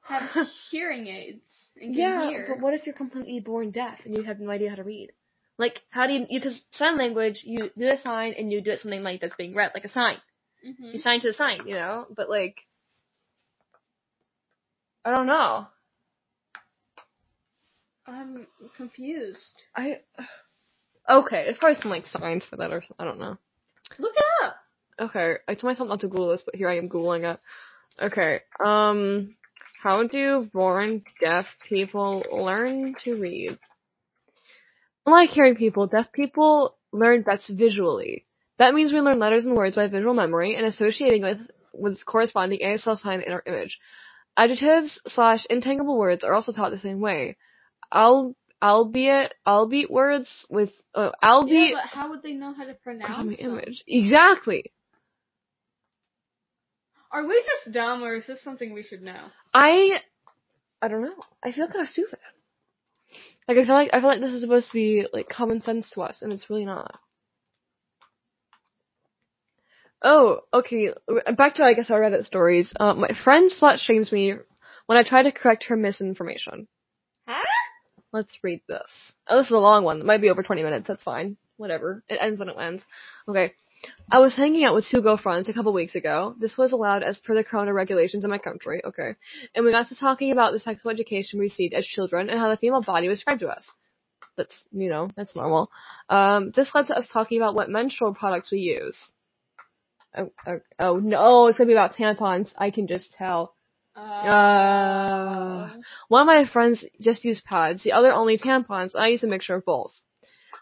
have 0.03 0.47
hearing 0.71 1.07
aids 1.07 1.71
and 1.77 1.95
can 1.95 2.03
Yeah, 2.03 2.29
hear. 2.29 2.47
but 2.49 2.61
what 2.61 2.75
if 2.75 2.87
you're 2.87 2.95
completely 2.95 3.41
born 3.41 3.71
deaf 3.71 4.01
and 4.05 4.17
you 4.17 4.23
have 4.23 4.41
no 4.41 4.51
idea 4.51 4.71
how 4.71 4.77
to 4.77 4.85
read? 4.85 5.11
Like 5.59 5.81
how 5.91 6.07
do 6.07 6.15
you 6.15 6.27
because 6.29 6.65
sign 6.71 6.99
language 6.99 7.43
you 7.45 7.71
do 7.79 7.89
a 7.89 8.01
sign 8.01 8.35
and 8.37 8.51
you 8.51 8.61
do 8.61 8.71
it 8.71 8.81
something 8.81 9.03
like 9.03 9.21
that's 9.21 9.35
being 9.37 9.55
read 9.55 9.73
like 9.75 9.85
a 9.85 9.89
sign. 9.89 10.17
Mhm. 10.67 10.95
You 10.95 10.99
sign 10.99 11.21
to 11.21 11.29
the 11.29 11.35
sign, 11.35 11.67
you 11.69 11.75
know. 11.75 12.07
But 12.15 12.29
like 12.29 12.57
I 15.05 15.15
don't 15.15 15.27
know. 15.27 15.67
I'm 18.07 18.47
confused. 18.77 19.55
I 19.77 20.01
okay. 21.09 21.45
It's 21.47 21.59
probably 21.59 21.81
some 21.81 21.91
like 21.91 22.07
signs 22.07 22.45
for 22.45 22.57
that 22.57 22.73
or 22.73 22.83
I 22.99 23.05
don't 23.05 23.21
know. 23.21 23.39
Look 23.99 24.15
it 24.17 24.25
up. 24.45 24.57
Okay, 25.01 25.35
I 25.49 25.55
told 25.55 25.71
myself 25.71 25.89
not 25.89 26.01
to 26.01 26.09
Google 26.09 26.31
this, 26.31 26.43
but 26.45 26.55
here 26.55 26.69
I 26.69 26.77
am 26.77 26.89
Googling 26.89 27.33
it. 27.33 27.41
Okay, 28.01 28.41
um, 28.65 29.35
how 29.83 30.07
do 30.07 30.49
born 30.53 31.03
deaf 31.21 31.47
people 31.69 32.25
learn 32.31 32.95
to 33.05 33.17
read? 33.17 33.59
Unlike 35.07 35.31
hearing 35.31 35.57
people, 35.57 35.87
deaf 35.87 36.13
people 36.13 36.77
learn 36.93 37.23
best 37.23 37.49
visually. 37.49 38.27
That 38.59 38.75
means 38.75 38.93
we 38.93 39.01
learn 39.01 39.19
letters 39.19 39.45
and 39.45 39.57
words 39.57 39.75
by 39.75 39.89
visual 39.89 40.15
memory 40.15 40.55
and 40.55 40.67
associating 40.67 41.23
with 41.23 41.39
with 41.73 42.05
corresponding 42.05 42.61
ASL 42.61 42.99
sign 42.99 43.23
in 43.23 43.33
our 43.33 43.43
image. 43.47 43.79
Adjectives 44.37 45.01
slash 45.07 45.47
intangible 45.47 45.99
words 45.99 46.23
are 46.23 46.35
also 46.35 46.53
taught 46.53 46.71
the 46.71 46.79
same 46.79 47.01
way. 47.01 47.37
Al 47.93 48.35
albeit 48.63 49.35
albeit 49.47 49.91
words 49.91 50.47
with 50.49 50.71
uh, 50.95 51.11
albeit 51.23 51.71
Yeah, 51.73 51.81
but 51.83 51.89
how 51.89 52.11
would 52.11 52.23
they 52.23 52.33
know 52.33 52.55
how 52.55 52.65
to 52.65 52.75
pronounce 52.75 53.37
image 53.39 53.83
exactly. 53.87 54.73
Are 57.11 57.27
we 57.27 57.45
just 57.45 57.75
dumb, 57.75 58.03
or 58.03 58.15
is 58.17 58.27
this 58.27 58.43
something 58.43 58.73
we 58.73 58.83
should 58.83 59.03
know? 59.03 59.27
I 59.53 60.01
I 60.81 60.89
don't 60.89 61.03
know. 61.03 61.23
I 61.45 61.53
feel 61.53 61.69
kind 61.69 61.83
of 61.83 61.89
stupid. 61.89 62.19
Like 63.47 63.59
I 63.59 63.65
feel 63.67 63.75
like 63.75 63.91
I 63.93 64.01
feel 64.01 64.09
like 64.09 64.21
this 64.21 64.33
is 64.33 64.41
supposed 64.41 64.69
to 64.69 64.73
be 64.73 65.07
like 65.13 65.29
common 65.29 65.61
sense 65.61 65.91
to 65.91 66.03
us, 66.03 66.23
and 66.23 66.33
it's 66.33 66.49
really 66.49 66.65
not. 66.65 66.99
Oh, 70.01 70.41
okay. 70.53 70.93
Back 71.37 71.57
to 71.57 71.65
I 71.65 71.75
guess 71.75 71.91
our 71.91 72.01
Reddit 72.01 72.25
stories. 72.25 72.73
Uh, 72.79 72.95
my 72.95 73.11
friend 73.25 73.51
slut 73.51 73.79
shames 73.79 74.11
me 74.11 74.35
when 74.87 74.99
I 74.99 75.03
try 75.05 75.23
to 75.23 75.33
correct 75.33 75.65
her 75.65 75.77
misinformation. 75.77 76.67
Let's 78.13 78.39
read 78.43 78.61
this. 78.69 79.13
Oh, 79.27 79.39
this 79.39 79.47
is 79.47 79.53
a 79.53 79.59
long 79.59 79.85
one. 79.85 80.01
It 80.01 80.07
might 80.07 80.21
be 80.21 80.29
over 80.29 80.43
20 80.43 80.63
minutes. 80.63 80.87
That's 80.87 81.03
fine. 81.03 81.37
Whatever. 81.57 82.05
It 82.09 82.19
ends 82.21 82.39
when 82.39 82.49
it 82.51 82.57
ends. 82.59 82.85
Okay. 83.27 83.55
I 84.11 84.19
was 84.21 84.37
hanging 84.37 84.65
out 84.65 84.75
with 84.75 84.87
two 84.87 85.01
girlfriends 85.01 85.49
a 85.49 85.53
couple 85.53 85.73
weeks 85.73 85.95
ago. 85.95 86.35
This 86.39 86.57
was 86.57 86.73
allowed 86.73 87.03
as 87.03 87.19
per 87.19 87.35
the 87.35 87.43
corona 87.43 87.73
regulations 87.73 88.23
in 88.23 88.31
my 88.31 88.39
country. 88.39 88.83
Okay. 88.85 89.17
And 89.55 89.65
we 89.65 89.73
got 89.73 89.89
to 89.89 89.97
talking 89.97 90.31
about 90.31 90.53
the 90.53 90.59
sexual 90.59 90.93
education 90.93 91.39
we 91.39 91.47
received 91.47 91.75
as 91.75 91.87
children 91.87 92.29
and 92.29 92.39
how 92.39 92.51
the 92.51 92.57
female 92.57 92.83
body 92.83 93.09
was 93.09 93.19
described 93.19 93.41
to 93.41 93.49
us. 93.49 93.69
That's, 94.37 94.67
you 94.71 94.89
know, 94.89 95.09
that's 95.17 95.35
normal. 95.35 95.71
Um, 96.09 96.53
this 96.55 96.71
led 96.75 96.87
to 96.87 96.97
us 96.97 97.09
talking 97.13 97.39
about 97.39 97.55
what 97.55 97.69
menstrual 97.71 98.15
products 98.15 98.51
we 98.51 98.59
use. 98.59 98.99
Oh, 100.17 100.31
oh, 100.47 100.61
oh 100.79 100.97
no, 100.99 101.47
it's 101.47 101.59
gonna 101.59 101.69
be 101.69 101.75
about 101.75 101.95
tampons. 101.95 102.53
I 102.57 102.71
can 102.71 102.87
just 102.87 103.13
tell. 103.15 103.55
Uh, 103.95 105.69
One 106.09 106.23
of 106.23 106.27
my 106.27 106.47
friends 106.51 106.85
just 107.01 107.25
used 107.25 107.45
pads, 107.45 107.83
the 107.83 107.93
other 107.93 108.13
only 108.13 108.39
tampons, 108.39 108.95
and 108.95 109.03
I 109.05 109.09
used 109.09 109.25
a 109.25 109.27
mixture 109.27 109.55
of 109.57 109.65
both. 109.65 109.93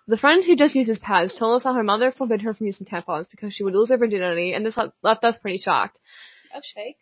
The 0.08 0.16
friend 0.16 0.42
who 0.44 0.56
just 0.56 0.74
uses 0.74 0.98
pads 0.98 1.34
told 1.36 1.56
us 1.56 1.64
how 1.64 1.74
her 1.74 1.84
mother 1.84 2.10
forbid 2.10 2.42
her 2.42 2.54
from 2.54 2.66
using 2.66 2.86
tampons 2.86 3.26
because 3.30 3.54
she 3.54 3.62
would 3.62 3.74
lose 3.74 3.90
her 3.90 3.96
virginity, 3.98 4.52
and 4.54 4.66
this 4.66 4.76
le- 4.76 4.92
left 5.02 5.22
us 5.24 5.38
pretty 5.38 5.58
shocked. 5.58 5.98
okay. 6.56 6.96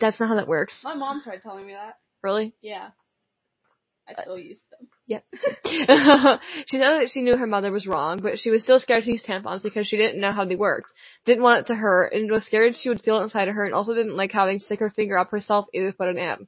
That's 0.00 0.18
not 0.18 0.28
how 0.30 0.36
that 0.36 0.48
works. 0.48 0.80
My 0.82 0.94
mom 0.94 1.22
tried 1.22 1.42
telling 1.42 1.66
me 1.66 1.74
that. 1.74 1.98
Really? 2.22 2.54
Yeah. 2.62 2.88
I 4.08 4.20
still 4.22 4.38
use 4.38 4.60
them. 4.70 4.88
Yep. 5.08 5.24
she 5.64 5.86
said 5.86 7.00
that 7.00 7.10
she 7.10 7.22
knew 7.22 7.34
her 7.34 7.46
mother 7.46 7.72
was 7.72 7.86
wrong, 7.86 8.20
but 8.22 8.38
she 8.38 8.50
was 8.50 8.62
still 8.62 8.78
scared 8.78 9.04
to 9.04 9.10
use 9.10 9.24
tampons 9.26 9.62
because 9.62 9.86
she 9.86 9.96
didn't 9.96 10.20
know 10.20 10.32
how 10.32 10.44
they 10.44 10.54
worked. 10.54 10.92
Didn't 11.24 11.42
want 11.42 11.60
it 11.60 11.66
to 11.68 11.74
hurt, 11.74 12.12
and 12.12 12.30
was 12.30 12.44
scared 12.44 12.76
she 12.76 12.90
would 12.90 13.00
feel 13.00 13.18
it 13.18 13.22
inside 13.22 13.48
of 13.48 13.54
her, 13.54 13.64
and 13.64 13.74
also 13.74 13.94
didn't 13.94 14.16
like 14.16 14.32
having 14.32 14.58
to 14.58 14.64
stick 14.64 14.80
her 14.80 14.90
finger 14.90 15.16
up 15.16 15.30
herself 15.30 15.66
either 15.72 15.92
put 15.92 16.08
it 16.08 16.16
in. 16.16 16.46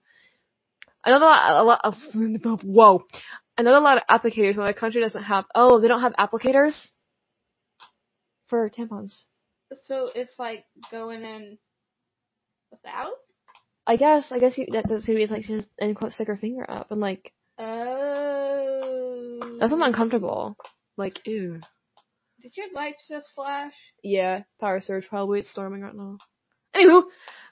Another 1.02 1.25
lot, 1.25 1.50
a 1.50 1.64
lot 1.64 1.81
of, 1.85 1.95
whoa. 2.62 3.05
Another 3.57 3.81
lot 3.81 3.97
of 3.97 4.05
applicators 4.11 4.57
when 4.57 4.67
my 4.67 4.75
country 4.75 5.00
doesn't 5.00 5.23
have, 5.23 5.47
oh, 5.55 5.81
they 5.81 5.88
don't 5.88 6.02
have 6.02 6.14
applicators? 6.14 6.75
For 8.49 8.69
tampons. 8.69 9.25
So 9.85 10.11
it's 10.14 10.38
like 10.38 10.67
going 10.90 11.23
in 11.23 11.57
without? 12.71 13.14
I 13.87 13.97
guess, 13.97 14.31
I 14.31 14.38
guess 14.38 14.59
you, 14.59 14.67
that, 14.73 14.87
that's 14.87 15.07
gonna 15.07 15.19
be 15.19 15.26
like 15.26 15.45
she 15.45 15.57
just, 15.57 15.71
end 15.81 15.97
quote, 15.97 16.12
stick 16.12 16.29
her 16.29 16.37
finger 16.37 16.71
up, 16.71 16.90
and 16.90 17.00
like, 17.00 17.33
Oh. 17.62 19.57
that's 19.61 19.73
not 19.73 19.87
uncomfortable. 19.87 20.57
Like, 20.97 21.26
ew. 21.26 21.61
Did 22.43 22.57
your 22.57 22.67
lights 22.75 23.07
just 23.09 23.35
flash? 23.35 23.75
Yeah, 24.02 24.45
power 24.61 24.81
surge 24.81 25.07
probably. 25.09 25.40
It's 25.40 25.50
storming 25.50 25.83
right 25.83 25.95
now. 25.95 26.17
Anywho, 26.75 27.02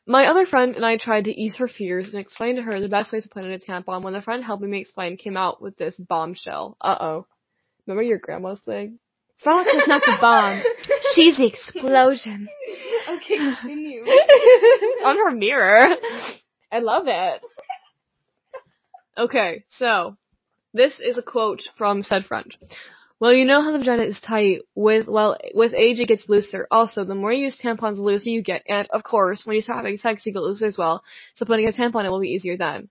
my 0.07 0.27
other 0.27 0.47
friend 0.47 0.77
and 0.77 0.87
I 0.87 0.97
tried 0.97 1.25
to 1.25 1.31
ease 1.31 1.57
her 1.57 1.69
fears 1.69 2.07
and 2.07 2.15
explain 2.17 2.57
to 2.57 2.62
her 2.62 2.81
the 2.81 2.88
best 2.88 3.12
ways 3.12 3.25
to 3.25 3.29
put 3.29 3.45
in 3.45 3.53
a 3.53 3.59
tampon 3.59 4.03
when 4.03 4.15
the 4.15 4.23
friend 4.23 4.43
helping 4.43 4.71
me 4.71 4.81
explain 4.81 5.19
came 5.19 5.37
out 5.37 5.61
with 5.61 5.77
this 5.77 5.95
bombshell. 5.97 6.77
Uh 6.81 6.97
oh. 6.99 7.27
Remember 7.87 8.03
your 8.03 8.19
grandma's 8.19 8.61
thing? 8.61 8.99
Frolic 9.43 9.67
is 9.69 9.87
not 9.87 10.03
the 10.05 10.17
bomb. 10.21 10.62
She's 11.15 11.37
the 11.37 11.47
explosion. 11.47 12.49
okay, 13.09 13.37
continue. 13.37 14.03
On 15.05 15.17
her 15.17 15.31
mirror. 15.31 15.88
I 16.73 16.81
love 16.81 17.05
it. 17.07 17.43
Okay, 19.19 19.65
so 19.69 20.17
this 20.73 21.01
is 21.01 21.19
a 21.19 21.23
quote 21.23 21.63
from 21.77 22.03
said 22.03 22.25
friend. 22.25 22.57
Well, 23.21 23.33
you 23.33 23.45
know 23.45 23.63
how 23.63 23.73
the 23.73 23.79
vagina 23.79 24.05
is 24.05 24.21
tight. 24.21 24.61
With 24.77 25.09
well, 25.09 25.37
with 25.55 25.75
age 25.75 25.99
it 25.99 26.07
gets 26.07 26.29
looser. 26.29 26.69
Also, 26.71 27.05
the 27.05 27.17
more 27.17 27.33
you 27.33 27.47
use 27.47 27.57
tampons, 27.57 27.97
the 27.97 28.03
looser 28.03 28.31
you 28.31 28.43
get. 28.43 28.63
And 28.69 28.87
of 28.91 29.03
course, 29.03 29.45
when 29.45 29.57
you 29.57 29.63
start 29.63 29.79
having 29.79 29.97
sex, 29.97 30.25
you 30.25 30.33
get 30.33 30.43
looser 30.43 30.67
as 30.67 30.79
well. 30.79 31.03
So 31.35 31.45
putting 31.45 31.67
a 31.67 31.73
tampon 31.73 32.05
in 32.05 32.11
will 32.13 32.21
be 32.21 32.29
easier 32.29 32.57
then. 32.57 32.89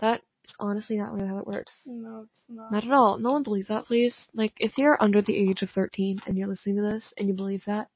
That 0.00 0.20
It's 0.44 0.54
honestly 0.58 0.98
not 0.98 1.12
really 1.14 1.28
how 1.28 1.38
it 1.38 1.46
works. 1.46 1.84
No, 1.86 2.26
it's 2.28 2.40
not. 2.48 2.72
Not 2.72 2.84
at 2.84 2.92
all. 2.92 3.18
No 3.18 3.32
one 3.32 3.44
believes 3.44 3.68
that, 3.68 3.86
please. 3.86 4.28
Like, 4.34 4.52
if 4.58 4.76
you're 4.76 5.02
under 5.02 5.22
the 5.22 5.36
age 5.36 5.62
of 5.62 5.70
13 5.70 6.20
and 6.26 6.36
you're 6.36 6.48
listening 6.48 6.76
to 6.76 6.82
this 6.82 7.14
and 7.16 7.28
you 7.28 7.34
believe 7.34 7.62
that, 7.66 7.88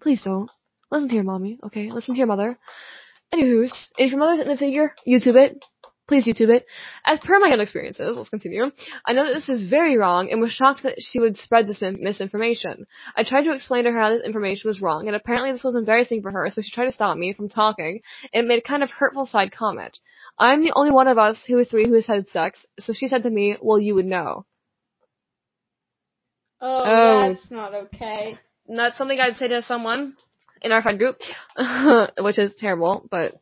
please 0.00 0.22
don't. 0.22 0.50
Listen 0.90 1.08
to 1.08 1.14
your 1.14 1.24
mommy, 1.24 1.58
okay? 1.64 1.90
Listen 1.90 2.14
to 2.14 2.18
your 2.18 2.26
mother. 2.26 2.58
Anywho's, 3.34 3.90
if 3.98 4.10
your 4.12 4.20
mother's 4.20 4.40
in 4.40 4.48
the 4.48 4.56
figure, 4.56 4.94
YouTube 5.06 5.36
it. 5.36 5.62
Please 6.08 6.24
YouTube 6.26 6.48
it. 6.48 6.64
As 7.04 7.20
per 7.20 7.38
my 7.38 7.52
own 7.52 7.60
experiences, 7.60 8.16
let's 8.16 8.30
continue. 8.30 8.70
I 9.04 9.12
know 9.12 9.26
that 9.26 9.34
this 9.34 9.50
is 9.50 9.68
very 9.68 9.98
wrong 9.98 10.30
and 10.30 10.40
was 10.40 10.52
shocked 10.52 10.82
that 10.84 10.94
she 10.98 11.20
would 11.20 11.36
spread 11.36 11.66
this 11.66 11.82
misinformation. 11.82 12.86
I 13.14 13.24
tried 13.24 13.44
to 13.44 13.52
explain 13.52 13.84
to 13.84 13.92
her 13.92 14.00
how 14.00 14.10
this 14.10 14.24
information 14.24 14.68
was 14.68 14.80
wrong 14.80 15.06
and 15.06 15.14
apparently 15.14 15.52
this 15.52 15.62
was 15.62 15.76
embarrassing 15.76 16.22
for 16.22 16.30
her 16.30 16.48
so 16.48 16.62
she 16.62 16.70
tried 16.70 16.86
to 16.86 16.92
stop 16.92 17.18
me 17.18 17.34
from 17.34 17.50
talking 17.50 18.00
and 18.32 18.48
made 18.48 18.58
a 18.58 18.62
kind 18.62 18.82
of 18.82 18.90
hurtful 18.90 19.26
side 19.26 19.52
comment. 19.52 19.98
I'm 20.38 20.62
the 20.62 20.72
only 20.74 20.92
one 20.92 21.08
of 21.08 21.18
us 21.18 21.44
who 21.46 21.58
is 21.58 21.68
three 21.68 21.86
who 21.86 21.94
has 21.94 22.06
had 22.06 22.28
sex, 22.30 22.64
so 22.80 22.94
she 22.94 23.08
said 23.08 23.24
to 23.24 23.30
me, 23.30 23.56
well 23.60 23.78
you 23.78 23.94
would 23.94 24.06
know. 24.06 24.46
Oh, 26.60 26.82
Oh. 26.86 27.28
that's 27.34 27.50
not 27.50 27.74
okay. 27.74 28.38
And 28.66 28.78
that's 28.78 28.96
something 28.96 29.20
I'd 29.20 29.36
say 29.36 29.48
to 29.48 29.62
someone 29.62 30.14
in 30.62 30.72
our 30.72 30.80
friend 30.82 30.98
group, 30.98 31.16
which 32.18 32.38
is 32.38 32.54
terrible, 32.56 33.06
but 33.10 33.34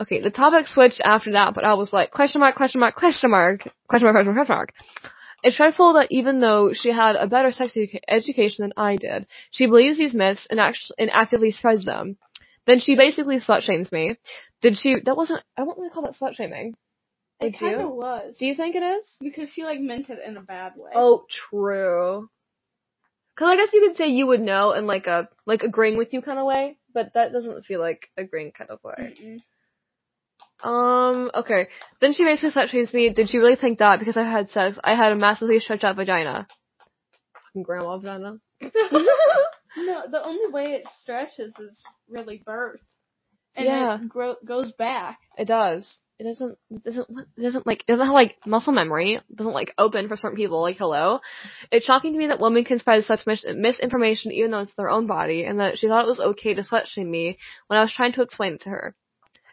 okay, 0.00 0.20
the 0.20 0.30
topic 0.30 0.66
switched 0.66 1.00
after 1.04 1.32
that, 1.32 1.54
but 1.54 1.64
I 1.64 1.74
was 1.74 1.92
like, 1.92 2.10
question 2.10 2.40
mark, 2.40 2.56
question 2.56 2.80
mark, 2.80 2.94
question 2.94 3.30
mark, 3.30 3.60
question 3.88 4.06
mark, 4.06 4.14
question 4.14 4.34
mark, 4.34 4.46
question 4.46 4.56
mark. 4.56 4.72
It's 5.42 5.56
dreadful 5.56 5.94
that 5.94 6.08
even 6.10 6.40
though 6.40 6.72
she 6.72 6.90
had 6.90 7.14
a 7.14 7.28
better 7.28 7.52
sex 7.52 7.74
edu- 7.76 8.00
education 8.08 8.64
than 8.64 8.72
I 8.76 8.96
did, 8.96 9.26
she 9.52 9.66
believes 9.66 9.96
these 9.96 10.14
myths 10.14 10.46
and 10.50 10.58
actually 10.58 10.96
and 10.98 11.10
actively 11.12 11.52
spreads 11.52 11.84
them. 11.84 12.16
Then 12.66 12.80
she 12.80 12.96
basically 12.96 13.38
slut 13.38 13.62
shames 13.62 13.92
me. 13.92 14.16
Did 14.62 14.76
she? 14.76 14.96
That 15.04 15.16
wasn't. 15.16 15.42
I 15.56 15.62
wouldn't 15.62 15.78
really 15.78 15.90
call 15.90 16.02
that 16.02 16.16
slut 16.16 16.34
shaming. 16.34 16.74
It 17.40 17.58
kind 17.58 17.80
of 17.80 17.90
was. 17.90 18.36
Do 18.38 18.46
you 18.46 18.54
think 18.56 18.74
it 18.74 18.82
is? 18.82 19.16
Because 19.20 19.48
she 19.50 19.62
like 19.62 19.80
meant 19.80 20.10
it 20.10 20.18
in 20.26 20.36
a 20.36 20.42
bad 20.42 20.72
way. 20.76 20.90
Oh, 20.94 21.24
true. 21.50 22.28
Cause 23.38 23.48
I 23.48 23.56
guess 23.56 23.72
you 23.72 23.86
could 23.86 23.96
say 23.96 24.08
you 24.08 24.26
would 24.26 24.40
know 24.40 24.72
in 24.72 24.88
like 24.88 25.06
a 25.06 25.28
like 25.46 25.62
agreeing 25.62 25.96
with 25.96 26.12
you 26.12 26.20
kind 26.20 26.40
of 26.40 26.46
way, 26.46 26.76
but 26.92 27.14
that 27.14 27.32
doesn't 27.32 27.64
feel 27.64 27.78
like 27.78 28.10
agreeing 28.16 28.50
kind 28.50 28.70
of 28.70 28.80
way. 28.82 28.94
Mm-mm. 28.98 29.38
Um. 30.62 31.30
Okay. 31.34 31.68
Then 32.00 32.12
she 32.12 32.24
basically 32.24 32.50
slut 32.50 32.68
shames 32.70 32.92
me. 32.92 33.10
Did 33.12 33.28
she 33.30 33.38
really 33.38 33.56
think 33.56 33.78
that 33.78 33.98
because 34.00 34.16
I 34.16 34.24
had 34.24 34.50
sex, 34.50 34.78
I 34.82 34.94
had 34.96 35.12
a 35.12 35.16
massively 35.16 35.60
stretched 35.60 35.84
out 35.84 35.96
vagina? 35.96 36.46
Fucking 37.34 37.62
grandma 37.62 37.98
vagina. 37.98 38.38
No, 39.76 40.02
the 40.10 40.24
only 40.24 40.50
way 40.52 40.72
it 40.72 40.84
stretches 41.02 41.52
is 41.60 41.82
really 42.08 42.42
birth, 42.44 42.80
and 43.54 43.66
Yeah. 43.66 43.94
it 44.00 44.08
gro- 44.08 44.36
goes 44.44 44.72
back. 44.72 45.18
It 45.36 45.44
does. 45.46 46.00
It 46.18 46.24
doesn't. 46.24 46.58
It 46.70 46.82
doesn't. 46.82 47.06
It 47.36 47.42
doesn't 47.42 47.66
like. 47.66 47.84
It 47.86 47.92
doesn't 47.92 48.06
have 48.06 48.14
like 48.14 48.36
muscle 48.44 48.72
memory. 48.72 49.14
It 49.16 49.36
doesn't 49.36 49.52
like 49.52 49.74
open 49.78 50.08
for 50.08 50.16
certain 50.16 50.36
people. 50.36 50.60
Like 50.62 50.78
hello. 50.78 51.20
It's 51.70 51.86
shocking 51.86 52.12
to 52.14 52.18
me 52.18 52.26
that 52.28 52.40
women 52.40 52.64
can 52.64 52.80
spread 52.80 53.04
such 53.04 53.24
mis- 53.26 53.44
misinformation 53.48 54.32
even 54.32 54.50
though 54.50 54.60
it's 54.60 54.74
their 54.74 54.90
own 54.90 55.06
body, 55.06 55.44
and 55.44 55.60
that 55.60 55.78
she 55.78 55.86
thought 55.86 56.04
it 56.06 56.08
was 56.08 56.18
okay 56.18 56.54
to 56.54 56.62
slut 56.62 56.86
shame 56.86 57.10
me 57.10 57.38
when 57.68 57.78
I 57.78 57.82
was 57.82 57.92
trying 57.92 58.14
to 58.14 58.22
explain 58.22 58.54
it 58.54 58.62
to 58.62 58.70
her. 58.70 58.96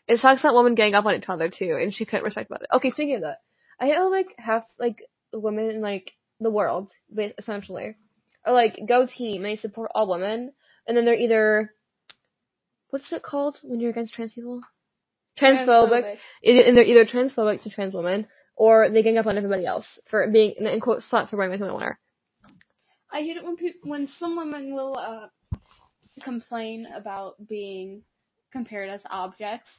It 0.07 0.19
sucks 0.19 0.43
that 0.43 0.53
women 0.53 0.75
gang 0.75 0.93
up 0.93 1.05
on 1.05 1.15
each 1.15 1.29
other 1.29 1.49
too, 1.49 1.77
and 1.81 1.93
she 1.93 2.05
couldn't 2.05 2.25
respect 2.25 2.49
about 2.49 2.61
it. 2.61 2.69
Okay, 2.73 2.91
speaking 2.91 3.15
of 3.15 3.21
that, 3.21 3.39
I 3.79 3.89
feel 3.89 4.11
like 4.11 4.27
half 4.37 4.63
like 4.79 5.01
women 5.33 5.69
in 5.71 5.81
like 5.81 6.11
the 6.39 6.51
world, 6.51 6.91
essentially, 7.37 7.95
are 8.45 8.53
like 8.53 8.77
go 8.87 9.05
team. 9.07 9.41
They 9.43 9.55
support 9.55 9.91
all 9.95 10.07
women, 10.09 10.53
and 10.87 10.95
then 10.95 11.05
they're 11.05 11.15
either 11.15 11.73
what's 12.89 13.11
it 13.11 13.23
called 13.23 13.59
when 13.63 13.79
you're 13.79 13.89
against 13.89 14.13
trans 14.13 14.33
people? 14.33 14.61
Transphobic. 15.39 16.17
Either- 16.43 16.61
and 16.61 16.77
they're 16.77 16.85
either 16.85 17.05
transphobic 17.05 17.63
to 17.63 17.69
trans 17.69 17.93
women, 17.93 18.27
or 18.55 18.89
they 18.89 19.03
gang 19.03 19.17
up 19.17 19.25
on 19.25 19.37
everybody 19.37 19.65
else 19.65 19.99
for 20.09 20.29
being 20.31 20.53
an 20.59 20.67
in 20.67 20.79
quote 20.79 21.01
slut 21.01 21.29
for 21.29 21.37
wearing 21.37 21.53
a 21.53 21.57
women 21.57 21.75
wear. 21.75 21.99
I 23.11 23.21
hate 23.21 23.37
it 23.37 23.43
when 23.43 23.57
people 23.57 23.89
when 23.89 24.07
some 24.07 24.37
women 24.37 24.73
will 24.73 24.97
uh 24.97 25.27
complain 26.23 26.87
about 26.95 27.35
being 27.47 28.03
compared 28.51 28.89
as 28.89 29.01
objects, 29.09 29.69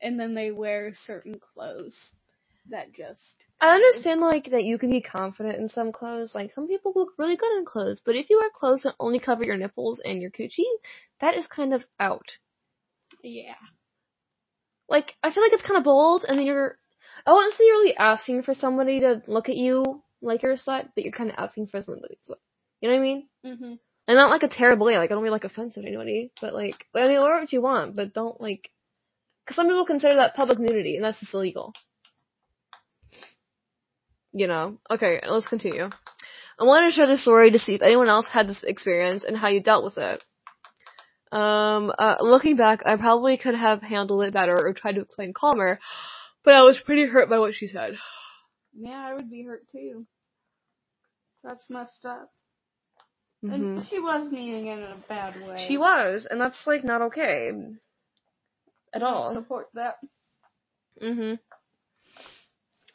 and 0.00 0.18
then 0.18 0.34
they 0.34 0.50
wear 0.50 0.92
certain 1.06 1.40
clothes 1.54 1.96
that 2.70 2.92
just. 2.92 3.44
I 3.60 3.74
understand 3.74 4.20
like 4.20 4.50
that 4.50 4.64
you 4.64 4.78
can 4.78 4.90
be 4.90 5.00
confident 5.00 5.58
in 5.58 5.68
some 5.68 5.92
clothes. 5.92 6.34
Like 6.34 6.52
some 6.54 6.68
people 6.68 6.92
look 6.94 7.10
really 7.18 7.36
good 7.36 7.58
in 7.58 7.64
clothes, 7.64 8.00
but 8.04 8.16
if 8.16 8.30
you 8.30 8.38
wear 8.38 8.50
clothes 8.54 8.82
that 8.82 8.94
only 9.00 9.18
cover 9.18 9.44
your 9.44 9.56
nipples 9.56 10.00
and 10.04 10.20
your 10.20 10.30
coochie, 10.30 10.64
that 11.20 11.36
is 11.36 11.46
kind 11.46 11.74
of 11.74 11.84
out. 11.98 12.36
Yeah. 13.22 13.54
Like 14.88 15.14
I 15.22 15.32
feel 15.32 15.42
like 15.42 15.52
it's 15.52 15.62
kind 15.62 15.78
of 15.78 15.84
bold, 15.84 16.24
and 16.26 16.38
then 16.38 16.46
you're. 16.46 16.76
I 17.26 17.32
wouldn't 17.32 17.54
say 17.54 17.64
you're 17.64 17.78
really 17.78 17.96
asking 17.96 18.42
for 18.42 18.54
somebody 18.54 19.00
to 19.00 19.22
look 19.26 19.48
at 19.48 19.56
you 19.56 20.02
like 20.20 20.42
you're 20.42 20.52
a 20.52 20.56
slut, 20.56 20.88
but 20.94 21.04
you're 21.04 21.12
kind 21.12 21.30
of 21.30 21.36
asking 21.38 21.68
for 21.68 21.80
somebody. 21.82 22.18
To 22.26 22.32
look 22.32 22.38
at 22.38 22.42
you. 22.82 22.88
You 22.88 22.88
know 22.88 22.94
what 22.94 23.00
I 23.00 23.02
mean? 23.02 23.28
Mhm. 23.44 23.78
And 24.08 24.16
not 24.16 24.30
like 24.30 24.42
a 24.42 24.48
terrible 24.48 24.86
way. 24.86 24.98
Like 24.98 25.10
I 25.10 25.14
don't 25.14 25.22
mean 25.22 25.32
like 25.32 25.44
offensive 25.44 25.82
to 25.82 25.88
anybody, 25.88 26.32
but 26.40 26.54
like 26.54 26.86
I 26.94 27.06
mean 27.08 27.20
wear 27.20 27.40
what 27.40 27.52
you 27.52 27.62
want, 27.62 27.94
but 27.94 28.12
don't 28.12 28.40
like. 28.40 28.70
Because 29.50 29.56
some 29.56 29.66
people 29.66 29.84
consider 29.84 30.14
that 30.14 30.36
public 30.36 30.60
nudity, 30.60 30.94
and 30.94 31.04
that's 31.04 31.18
just 31.18 31.34
illegal. 31.34 31.72
You 34.32 34.46
know. 34.46 34.78
Okay, 34.88 35.20
let's 35.28 35.48
continue. 35.48 35.90
I 36.60 36.64
wanted 36.64 36.90
to 36.90 36.92
share 36.92 37.08
this 37.08 37.22
story 37.22 37.50
to 37.50 37.58
see 37.58 37.74
if 37.74 37.82
anyone 37.82 38.08
else 38.08 38.26
had 38.28 38.46
this 38.46 38.62
experience 38.62 39.24
and 39.24 39.36
how 39.36 39.48
you 39.48 39.60
dealt 39.60 39.82
with 39.82 39.98
it. 39.98 40.22
Um, 41.32 41.92
uh, 41.98 42.18
looking 42.20 42.54
back, 42.54 42.82
I 42.86 42.94
probably 42.96 43.38
could 43.38 43.56
have 43.56 43.82
handled 43.82 44.22
it 44.22 44.32
better 44.32 44.56
or 44.56 44.72
tried 44.72 44.94
to 44.94 45.00
explain 45.00 45.32
calmer, 45.32 45.80
but 46.44 46.54
I 46.54 46.62
was 46.62 46.78
pretty 46.78 47.06
hurt 47.06 47.28
by 47.28 47.40
what 47.40 47.56
she 47.56 47.66
said. 47.66 47.94
Yeah, 48.78 49.04
I 49.04 49.14
would 49.14 49.28
be 49.28 49.42
hurt 49.42 49.64
too. 49.72 50.06
That's 51.42 51.68
messed 51.68 52.04
up. 52.04 52.30
Mhm. 53.42 53.52
And 53.52 53.86
she 53.88 53.98
was 53.98 54.30
meaning 54.30 54.68
it 54.68 54.78
in 54.78 54.84
a 54.84 54.96
bad 55.08 55.34
way. 55.42 55.64
She 55.66 55.76
was, 55.76 56.28
and 56.30 56.40
that's 56.40 56.68
like 56.68 56.84
not 56.84 57.02
okay 57.02 57.50
at 58.92 59.02
all. 59.02 59.34
Support 59.34 59.68
that. 59.74 59.98
Mhm. 61.02 61.38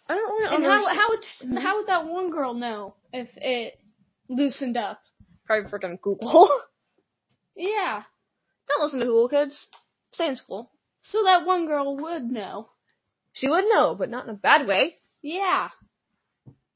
I 0.07 0.13
don't 0.13 0.39
really 0.39 0.55
And 0.55 0.63
how 0.65 0.85
how 0.87 1.09
would 1.09 1.23
Mhm. 1.41 1.59
how 1.59 1.77
would 1.77 1.87
that 1.87 2.05
one 2.05 2.29
girl 2.29 2.53
know 2.53 2.95
if 3.13 3.29
it 3.37 3.79
loosened 4.29 4.77
up? 4.77 5.01
probably 5.45 5.69
freaking 5.69 6.01
Google. 6.01 6.49
Yeah. 7.55 8.03
don't 8.67 8.83
listen 8.83 8.99
to 8.99 9.05
Google 9.05 9.29
kids. 9.29 9.67
Stay 10.11 10.27
in 10.27 10.35
school. 10.35 10.71
So 11.03 11.23
that 11.23 11.45
one 11.45 11.67
girl 11.67 11.95
would 11.97 12.23
know. 12.29 12.69
She 13.33 13.47
would 13.47 13.63
know, 13.69 13.95
but 13.95 14.09
not 14.09 14.25
in 14.25 14.31
a 14.31 14.37
bad 14.37 14.67
way. 14.67 14.97
Yeah. 15.21 15.69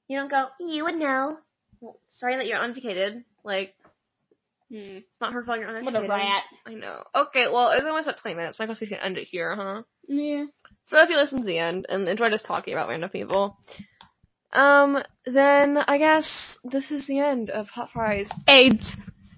You 0.07 0.19
don't 0.19 0.29
go. 0.29 0.47
You 0.59 0.85
would 0.85 0.95
know. 0.95 1.39
Well, 1.81 1.99
sorry 2.15 2.35
that 2.37 2.45
you're 2.47 2.61
uneducated. 2.61 3.25
Like, 3.43 3.75
It's 4.71 5.07
not 5.19 5.33
her 5.33 5.43
fault 5.43 5.59
you're 5.59 5.83
What 5.83 5.95
a 5.95 6.07
rat. 6.07 6.43
I 6.65 6.73
know. 6.73 7.03
Okay, 7.15 7.47
well, 7.51 7.71
it's 7.71 7.85
almost 7.85 8.07
at 8.07 8.19
20 8.19 8.35
minutes, 8.37 8.57
so 8.57 8.63
I 8.63 8.67
guess 8.67 8.79
we 8.79 8.87
can 8.87 8.99
end 8.99 9.17
it 9.17 9.27
here, 9.29 9.55
huh? 9.55 9.81
Yeah. 10.07 10.45
So 10.85 11.01
if 11.01 11.09
you 11.09 11.17
listen 11.17 11.39
to 11.39 11.45
the 11.45 11.57
end 11.57 11.87
and 11.89 12.07
enjoyed 12.07 12.33
us 12.33 12.41
talking 12.45 12.73
about 12.73 12.89
random 12.89 13.09
people, 13.09 13.57
um, 14.53 14.97
then 15.25 15.77
I 15.77 15.97
guess 15.97 16.57
this 16.63 16.91
is 16.91 17.07
the 17.07 17.19
end 17.19 17.49
of 17.49 17.67
Hot 17.67 17.89
Fries. 17.91 18.29
AIDS. 18.47 18.87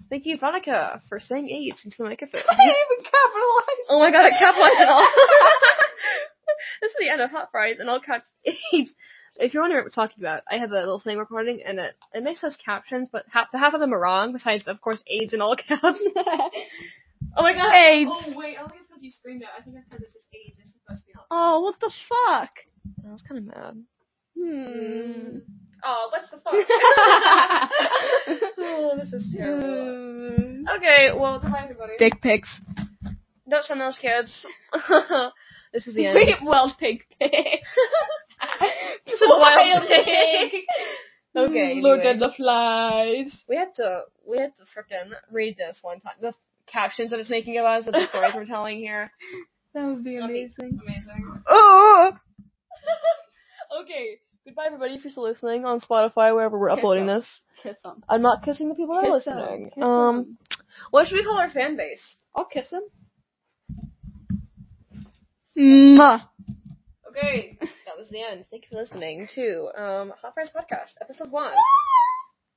Thank 0.09 0.25
you, 0.25 0.37
Veronica, 0.37 1.01
for 1.07 1.19
saying 1.19 1.49
AIDS 1.49 1.83
into 1.85 1.97
the 1.99 2.03
microphone. 2.03 2.41
I 2.49 2.53
even 2.53 3.03
capitalize. 3.03 3.85
oh 3.89 3.99
my 3.99 4.11
god, 4.11 4.25
I 4.25 4.37
capitalized 4.37 4.81
it 4.81 4.87
all. 4.89 5.07
this 6.81 6.91
is 6.91 6.97
the 6.99 7.09
end 7.09 7.21
of 7.21 7.31
Hot 7.31 7.49
Fries 7.51 7.79
and 7.79 7.89
all 7.89 8.01
caps 8.01 8.27
AIDS. 8.73 8.93
If 9.37 9.53
you're 9.53 9.63
wondering 9.63 9.79
what 9.79 9.85
we're 9.85 9.89
talking 10.07 10.21
about, 10.23 10.43
I 10.49 10.57
have 10.57 10.71
a 10.71 10.75
little 10.75 10.99
thing 10.99 11.17
recording 11.17 11.61
and 11.65 11.79
it, 11.79 11.95
it 12.13 12.23
makes 12.23 12.43
us 12.43 12.57
captions, 12.63 13.09
but 13.11 13.23
half, 13.31 13.47
half 13.53 13.73
of 13.73 13.79
them 13.79 13.93
are 13.93 13.99
wrong, 13.99 14.33
besides, 14.33 14.63
of 14.67 14.81
course, 14.81 15.01
AIDS 15.07 15.33
in 15.33 15.41
all 15.41 15.55
caps. 15.67 16.03
Oh 17.37 17.43
my 17.43 17.53
god. 17.53 17.71
AIDS. 17.73 18.09
Oh 18.11 18.33
wait, 18.35 18.57
I 18.57 18.61
don't 18.61 18.71
think 18.71 18.81
it's 18.81 18.89
because 18.89 19.03
you 19.03 19.11
screamed 19.11 19.43
it. 19.43 19.47
I 19.57 19.61
think 19.61 19.77
it's 19.77 19.85
because 19.87 20.01
this 20.01 20.09
is 20.09 20.21
AIDS. 20.33 20.57
This 20.57 20.65
is 20.65 20.73
supposed 20.83 21.01
to 21.01 21.05
be 21.07 21.13
Hot 21.13 21.25
oh, 21.31 21.61
what 21.61 21.79
the 21.79 21.91
fuck? 22.09 22.49
I 23.07 23.11
was 23.11 23.21
kind 23.21 23.37
of 23.37 23.45
mad. 23.45 23.83
Hmm. 24.37 25.37
Oh, 25.83 26.09
what's 26.11 26.29
the 26.29 26.37
fuck? 26.37 26.53
oh, 28.57 28.97
this 28.99 29.13
is 29.13 29.33
terrible. 29.33 30.63
Okay, 30.75 31.11
well, 31.15 31.39
goodbye 31.39 31.63
everybody. 31.63 31.93
Dick 31.97 32.21
pics. 32.21 32.61
Don't 33.49 33.63
send 33.65 33.81
those 33.81 33.97
kids. 33.97 34.45
this 35.73 35.87
is 35.87 35.95
the 35.95 36.05
end. 36.07 36.15
Wait, 36.15 36.35
well, 36.45 36.75
pig 36.79 37.03
pig. 37.19 37.31
This 39.21 39.29
is 39.29 39.39
wild 39.39 39.87
pig. 39.87 40.51
okay, 41.37 41.81
Look 41.81 41.99
anyway. 42.01 42.07
at 42.13 42.19
the 42.19 42.31
flies. 42.35 43.43
We 43.47 43.55
had 43.55 43.73
to, 43.75 44.01
we 44.27 44.37
had 44.39 44.55
to 44.57 44.63
frickin' 44.63 45.11
read 45.31 45.55
this 45.57 45.79
one 45.81 45.99
time. 46.01 46.13
The 46.21 46.33
captions 46.67 47.11
that 47.11 47.19
it's 47.19 47.29
making 47.29 47.57
of 47.57 47.65
us, 47.65 47.87
of 47.87 47.93
the 47.93 48.07
stories 48.09 48.33
we're 48.35 48.45
telling 48.45 48.77
here. 48.79 49.11
That 49.73 49.85
would 49.85 50.03
be 50.03 50.17
amazing. 50.17 50.79
Amazing. 50.85 51.41
Oh. 51.47 52.11
Okay, 53.83 54.19
goodbye 54.45 54.65
everybody 54.65 54.95
if 54.95 55.05
you're 55.05 55.11
still 55.11 55.23
listening 55.23 55.63
on 55.63 55.79
Spotify, 55.79 56.35
wherever 56.35 56.59
we're 56.59 56.69
Kiss 56.71 56.79
uploading 56.79 57.05
them. 57.05 57.19
this. 57.19 57.41
Kiss 57.63 57.77
them. 57.85 58.03
I'm 58.09 58.21
not 58.21 58.43
kissing 58.43 58.67
the 58.67 58.75
people 58.75 58.95
that 58.95 59.07
are 59.09 59.17
Kiss 59.17 59.27
'em. 59.27 59.37
listening. 59.37 59.69
Kiss 59.73 59.81
Um, 59.81 60.17
'em. 60.17 60.37
what 60.89 61.07
should 61.07 61.15
we 61.15 61.23
call 61.23 61.37
our 61.37 61.49
fan 61.49 61.77
base? 61.77 62.01
I'll 62.35 62.43
kiss 62.43 62.69
him. 62.69 62.81
Mwah. 65.57 66.21
Okay. 67.09 67.57
Was 68.01 68.09
the 68.09 68.23
end. 68.23 68.45
Thank 68.49 68.63
you 68.63 68.69
for 68.71 68.77
listening 68.77 69.27
to 69.35 69.69
um 69.77 70.11
Hot 70.23 70.33
Friends 70.33 70.49
Podcast, 70.49 70.93
episode 71.01 71.29
one 71.29 71.53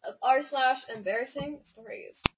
of 0.08 0.14
r 0.22 0.42
slash 0.42 0.80
embarrassing 0.88 1.60
stories. 1.66 2.16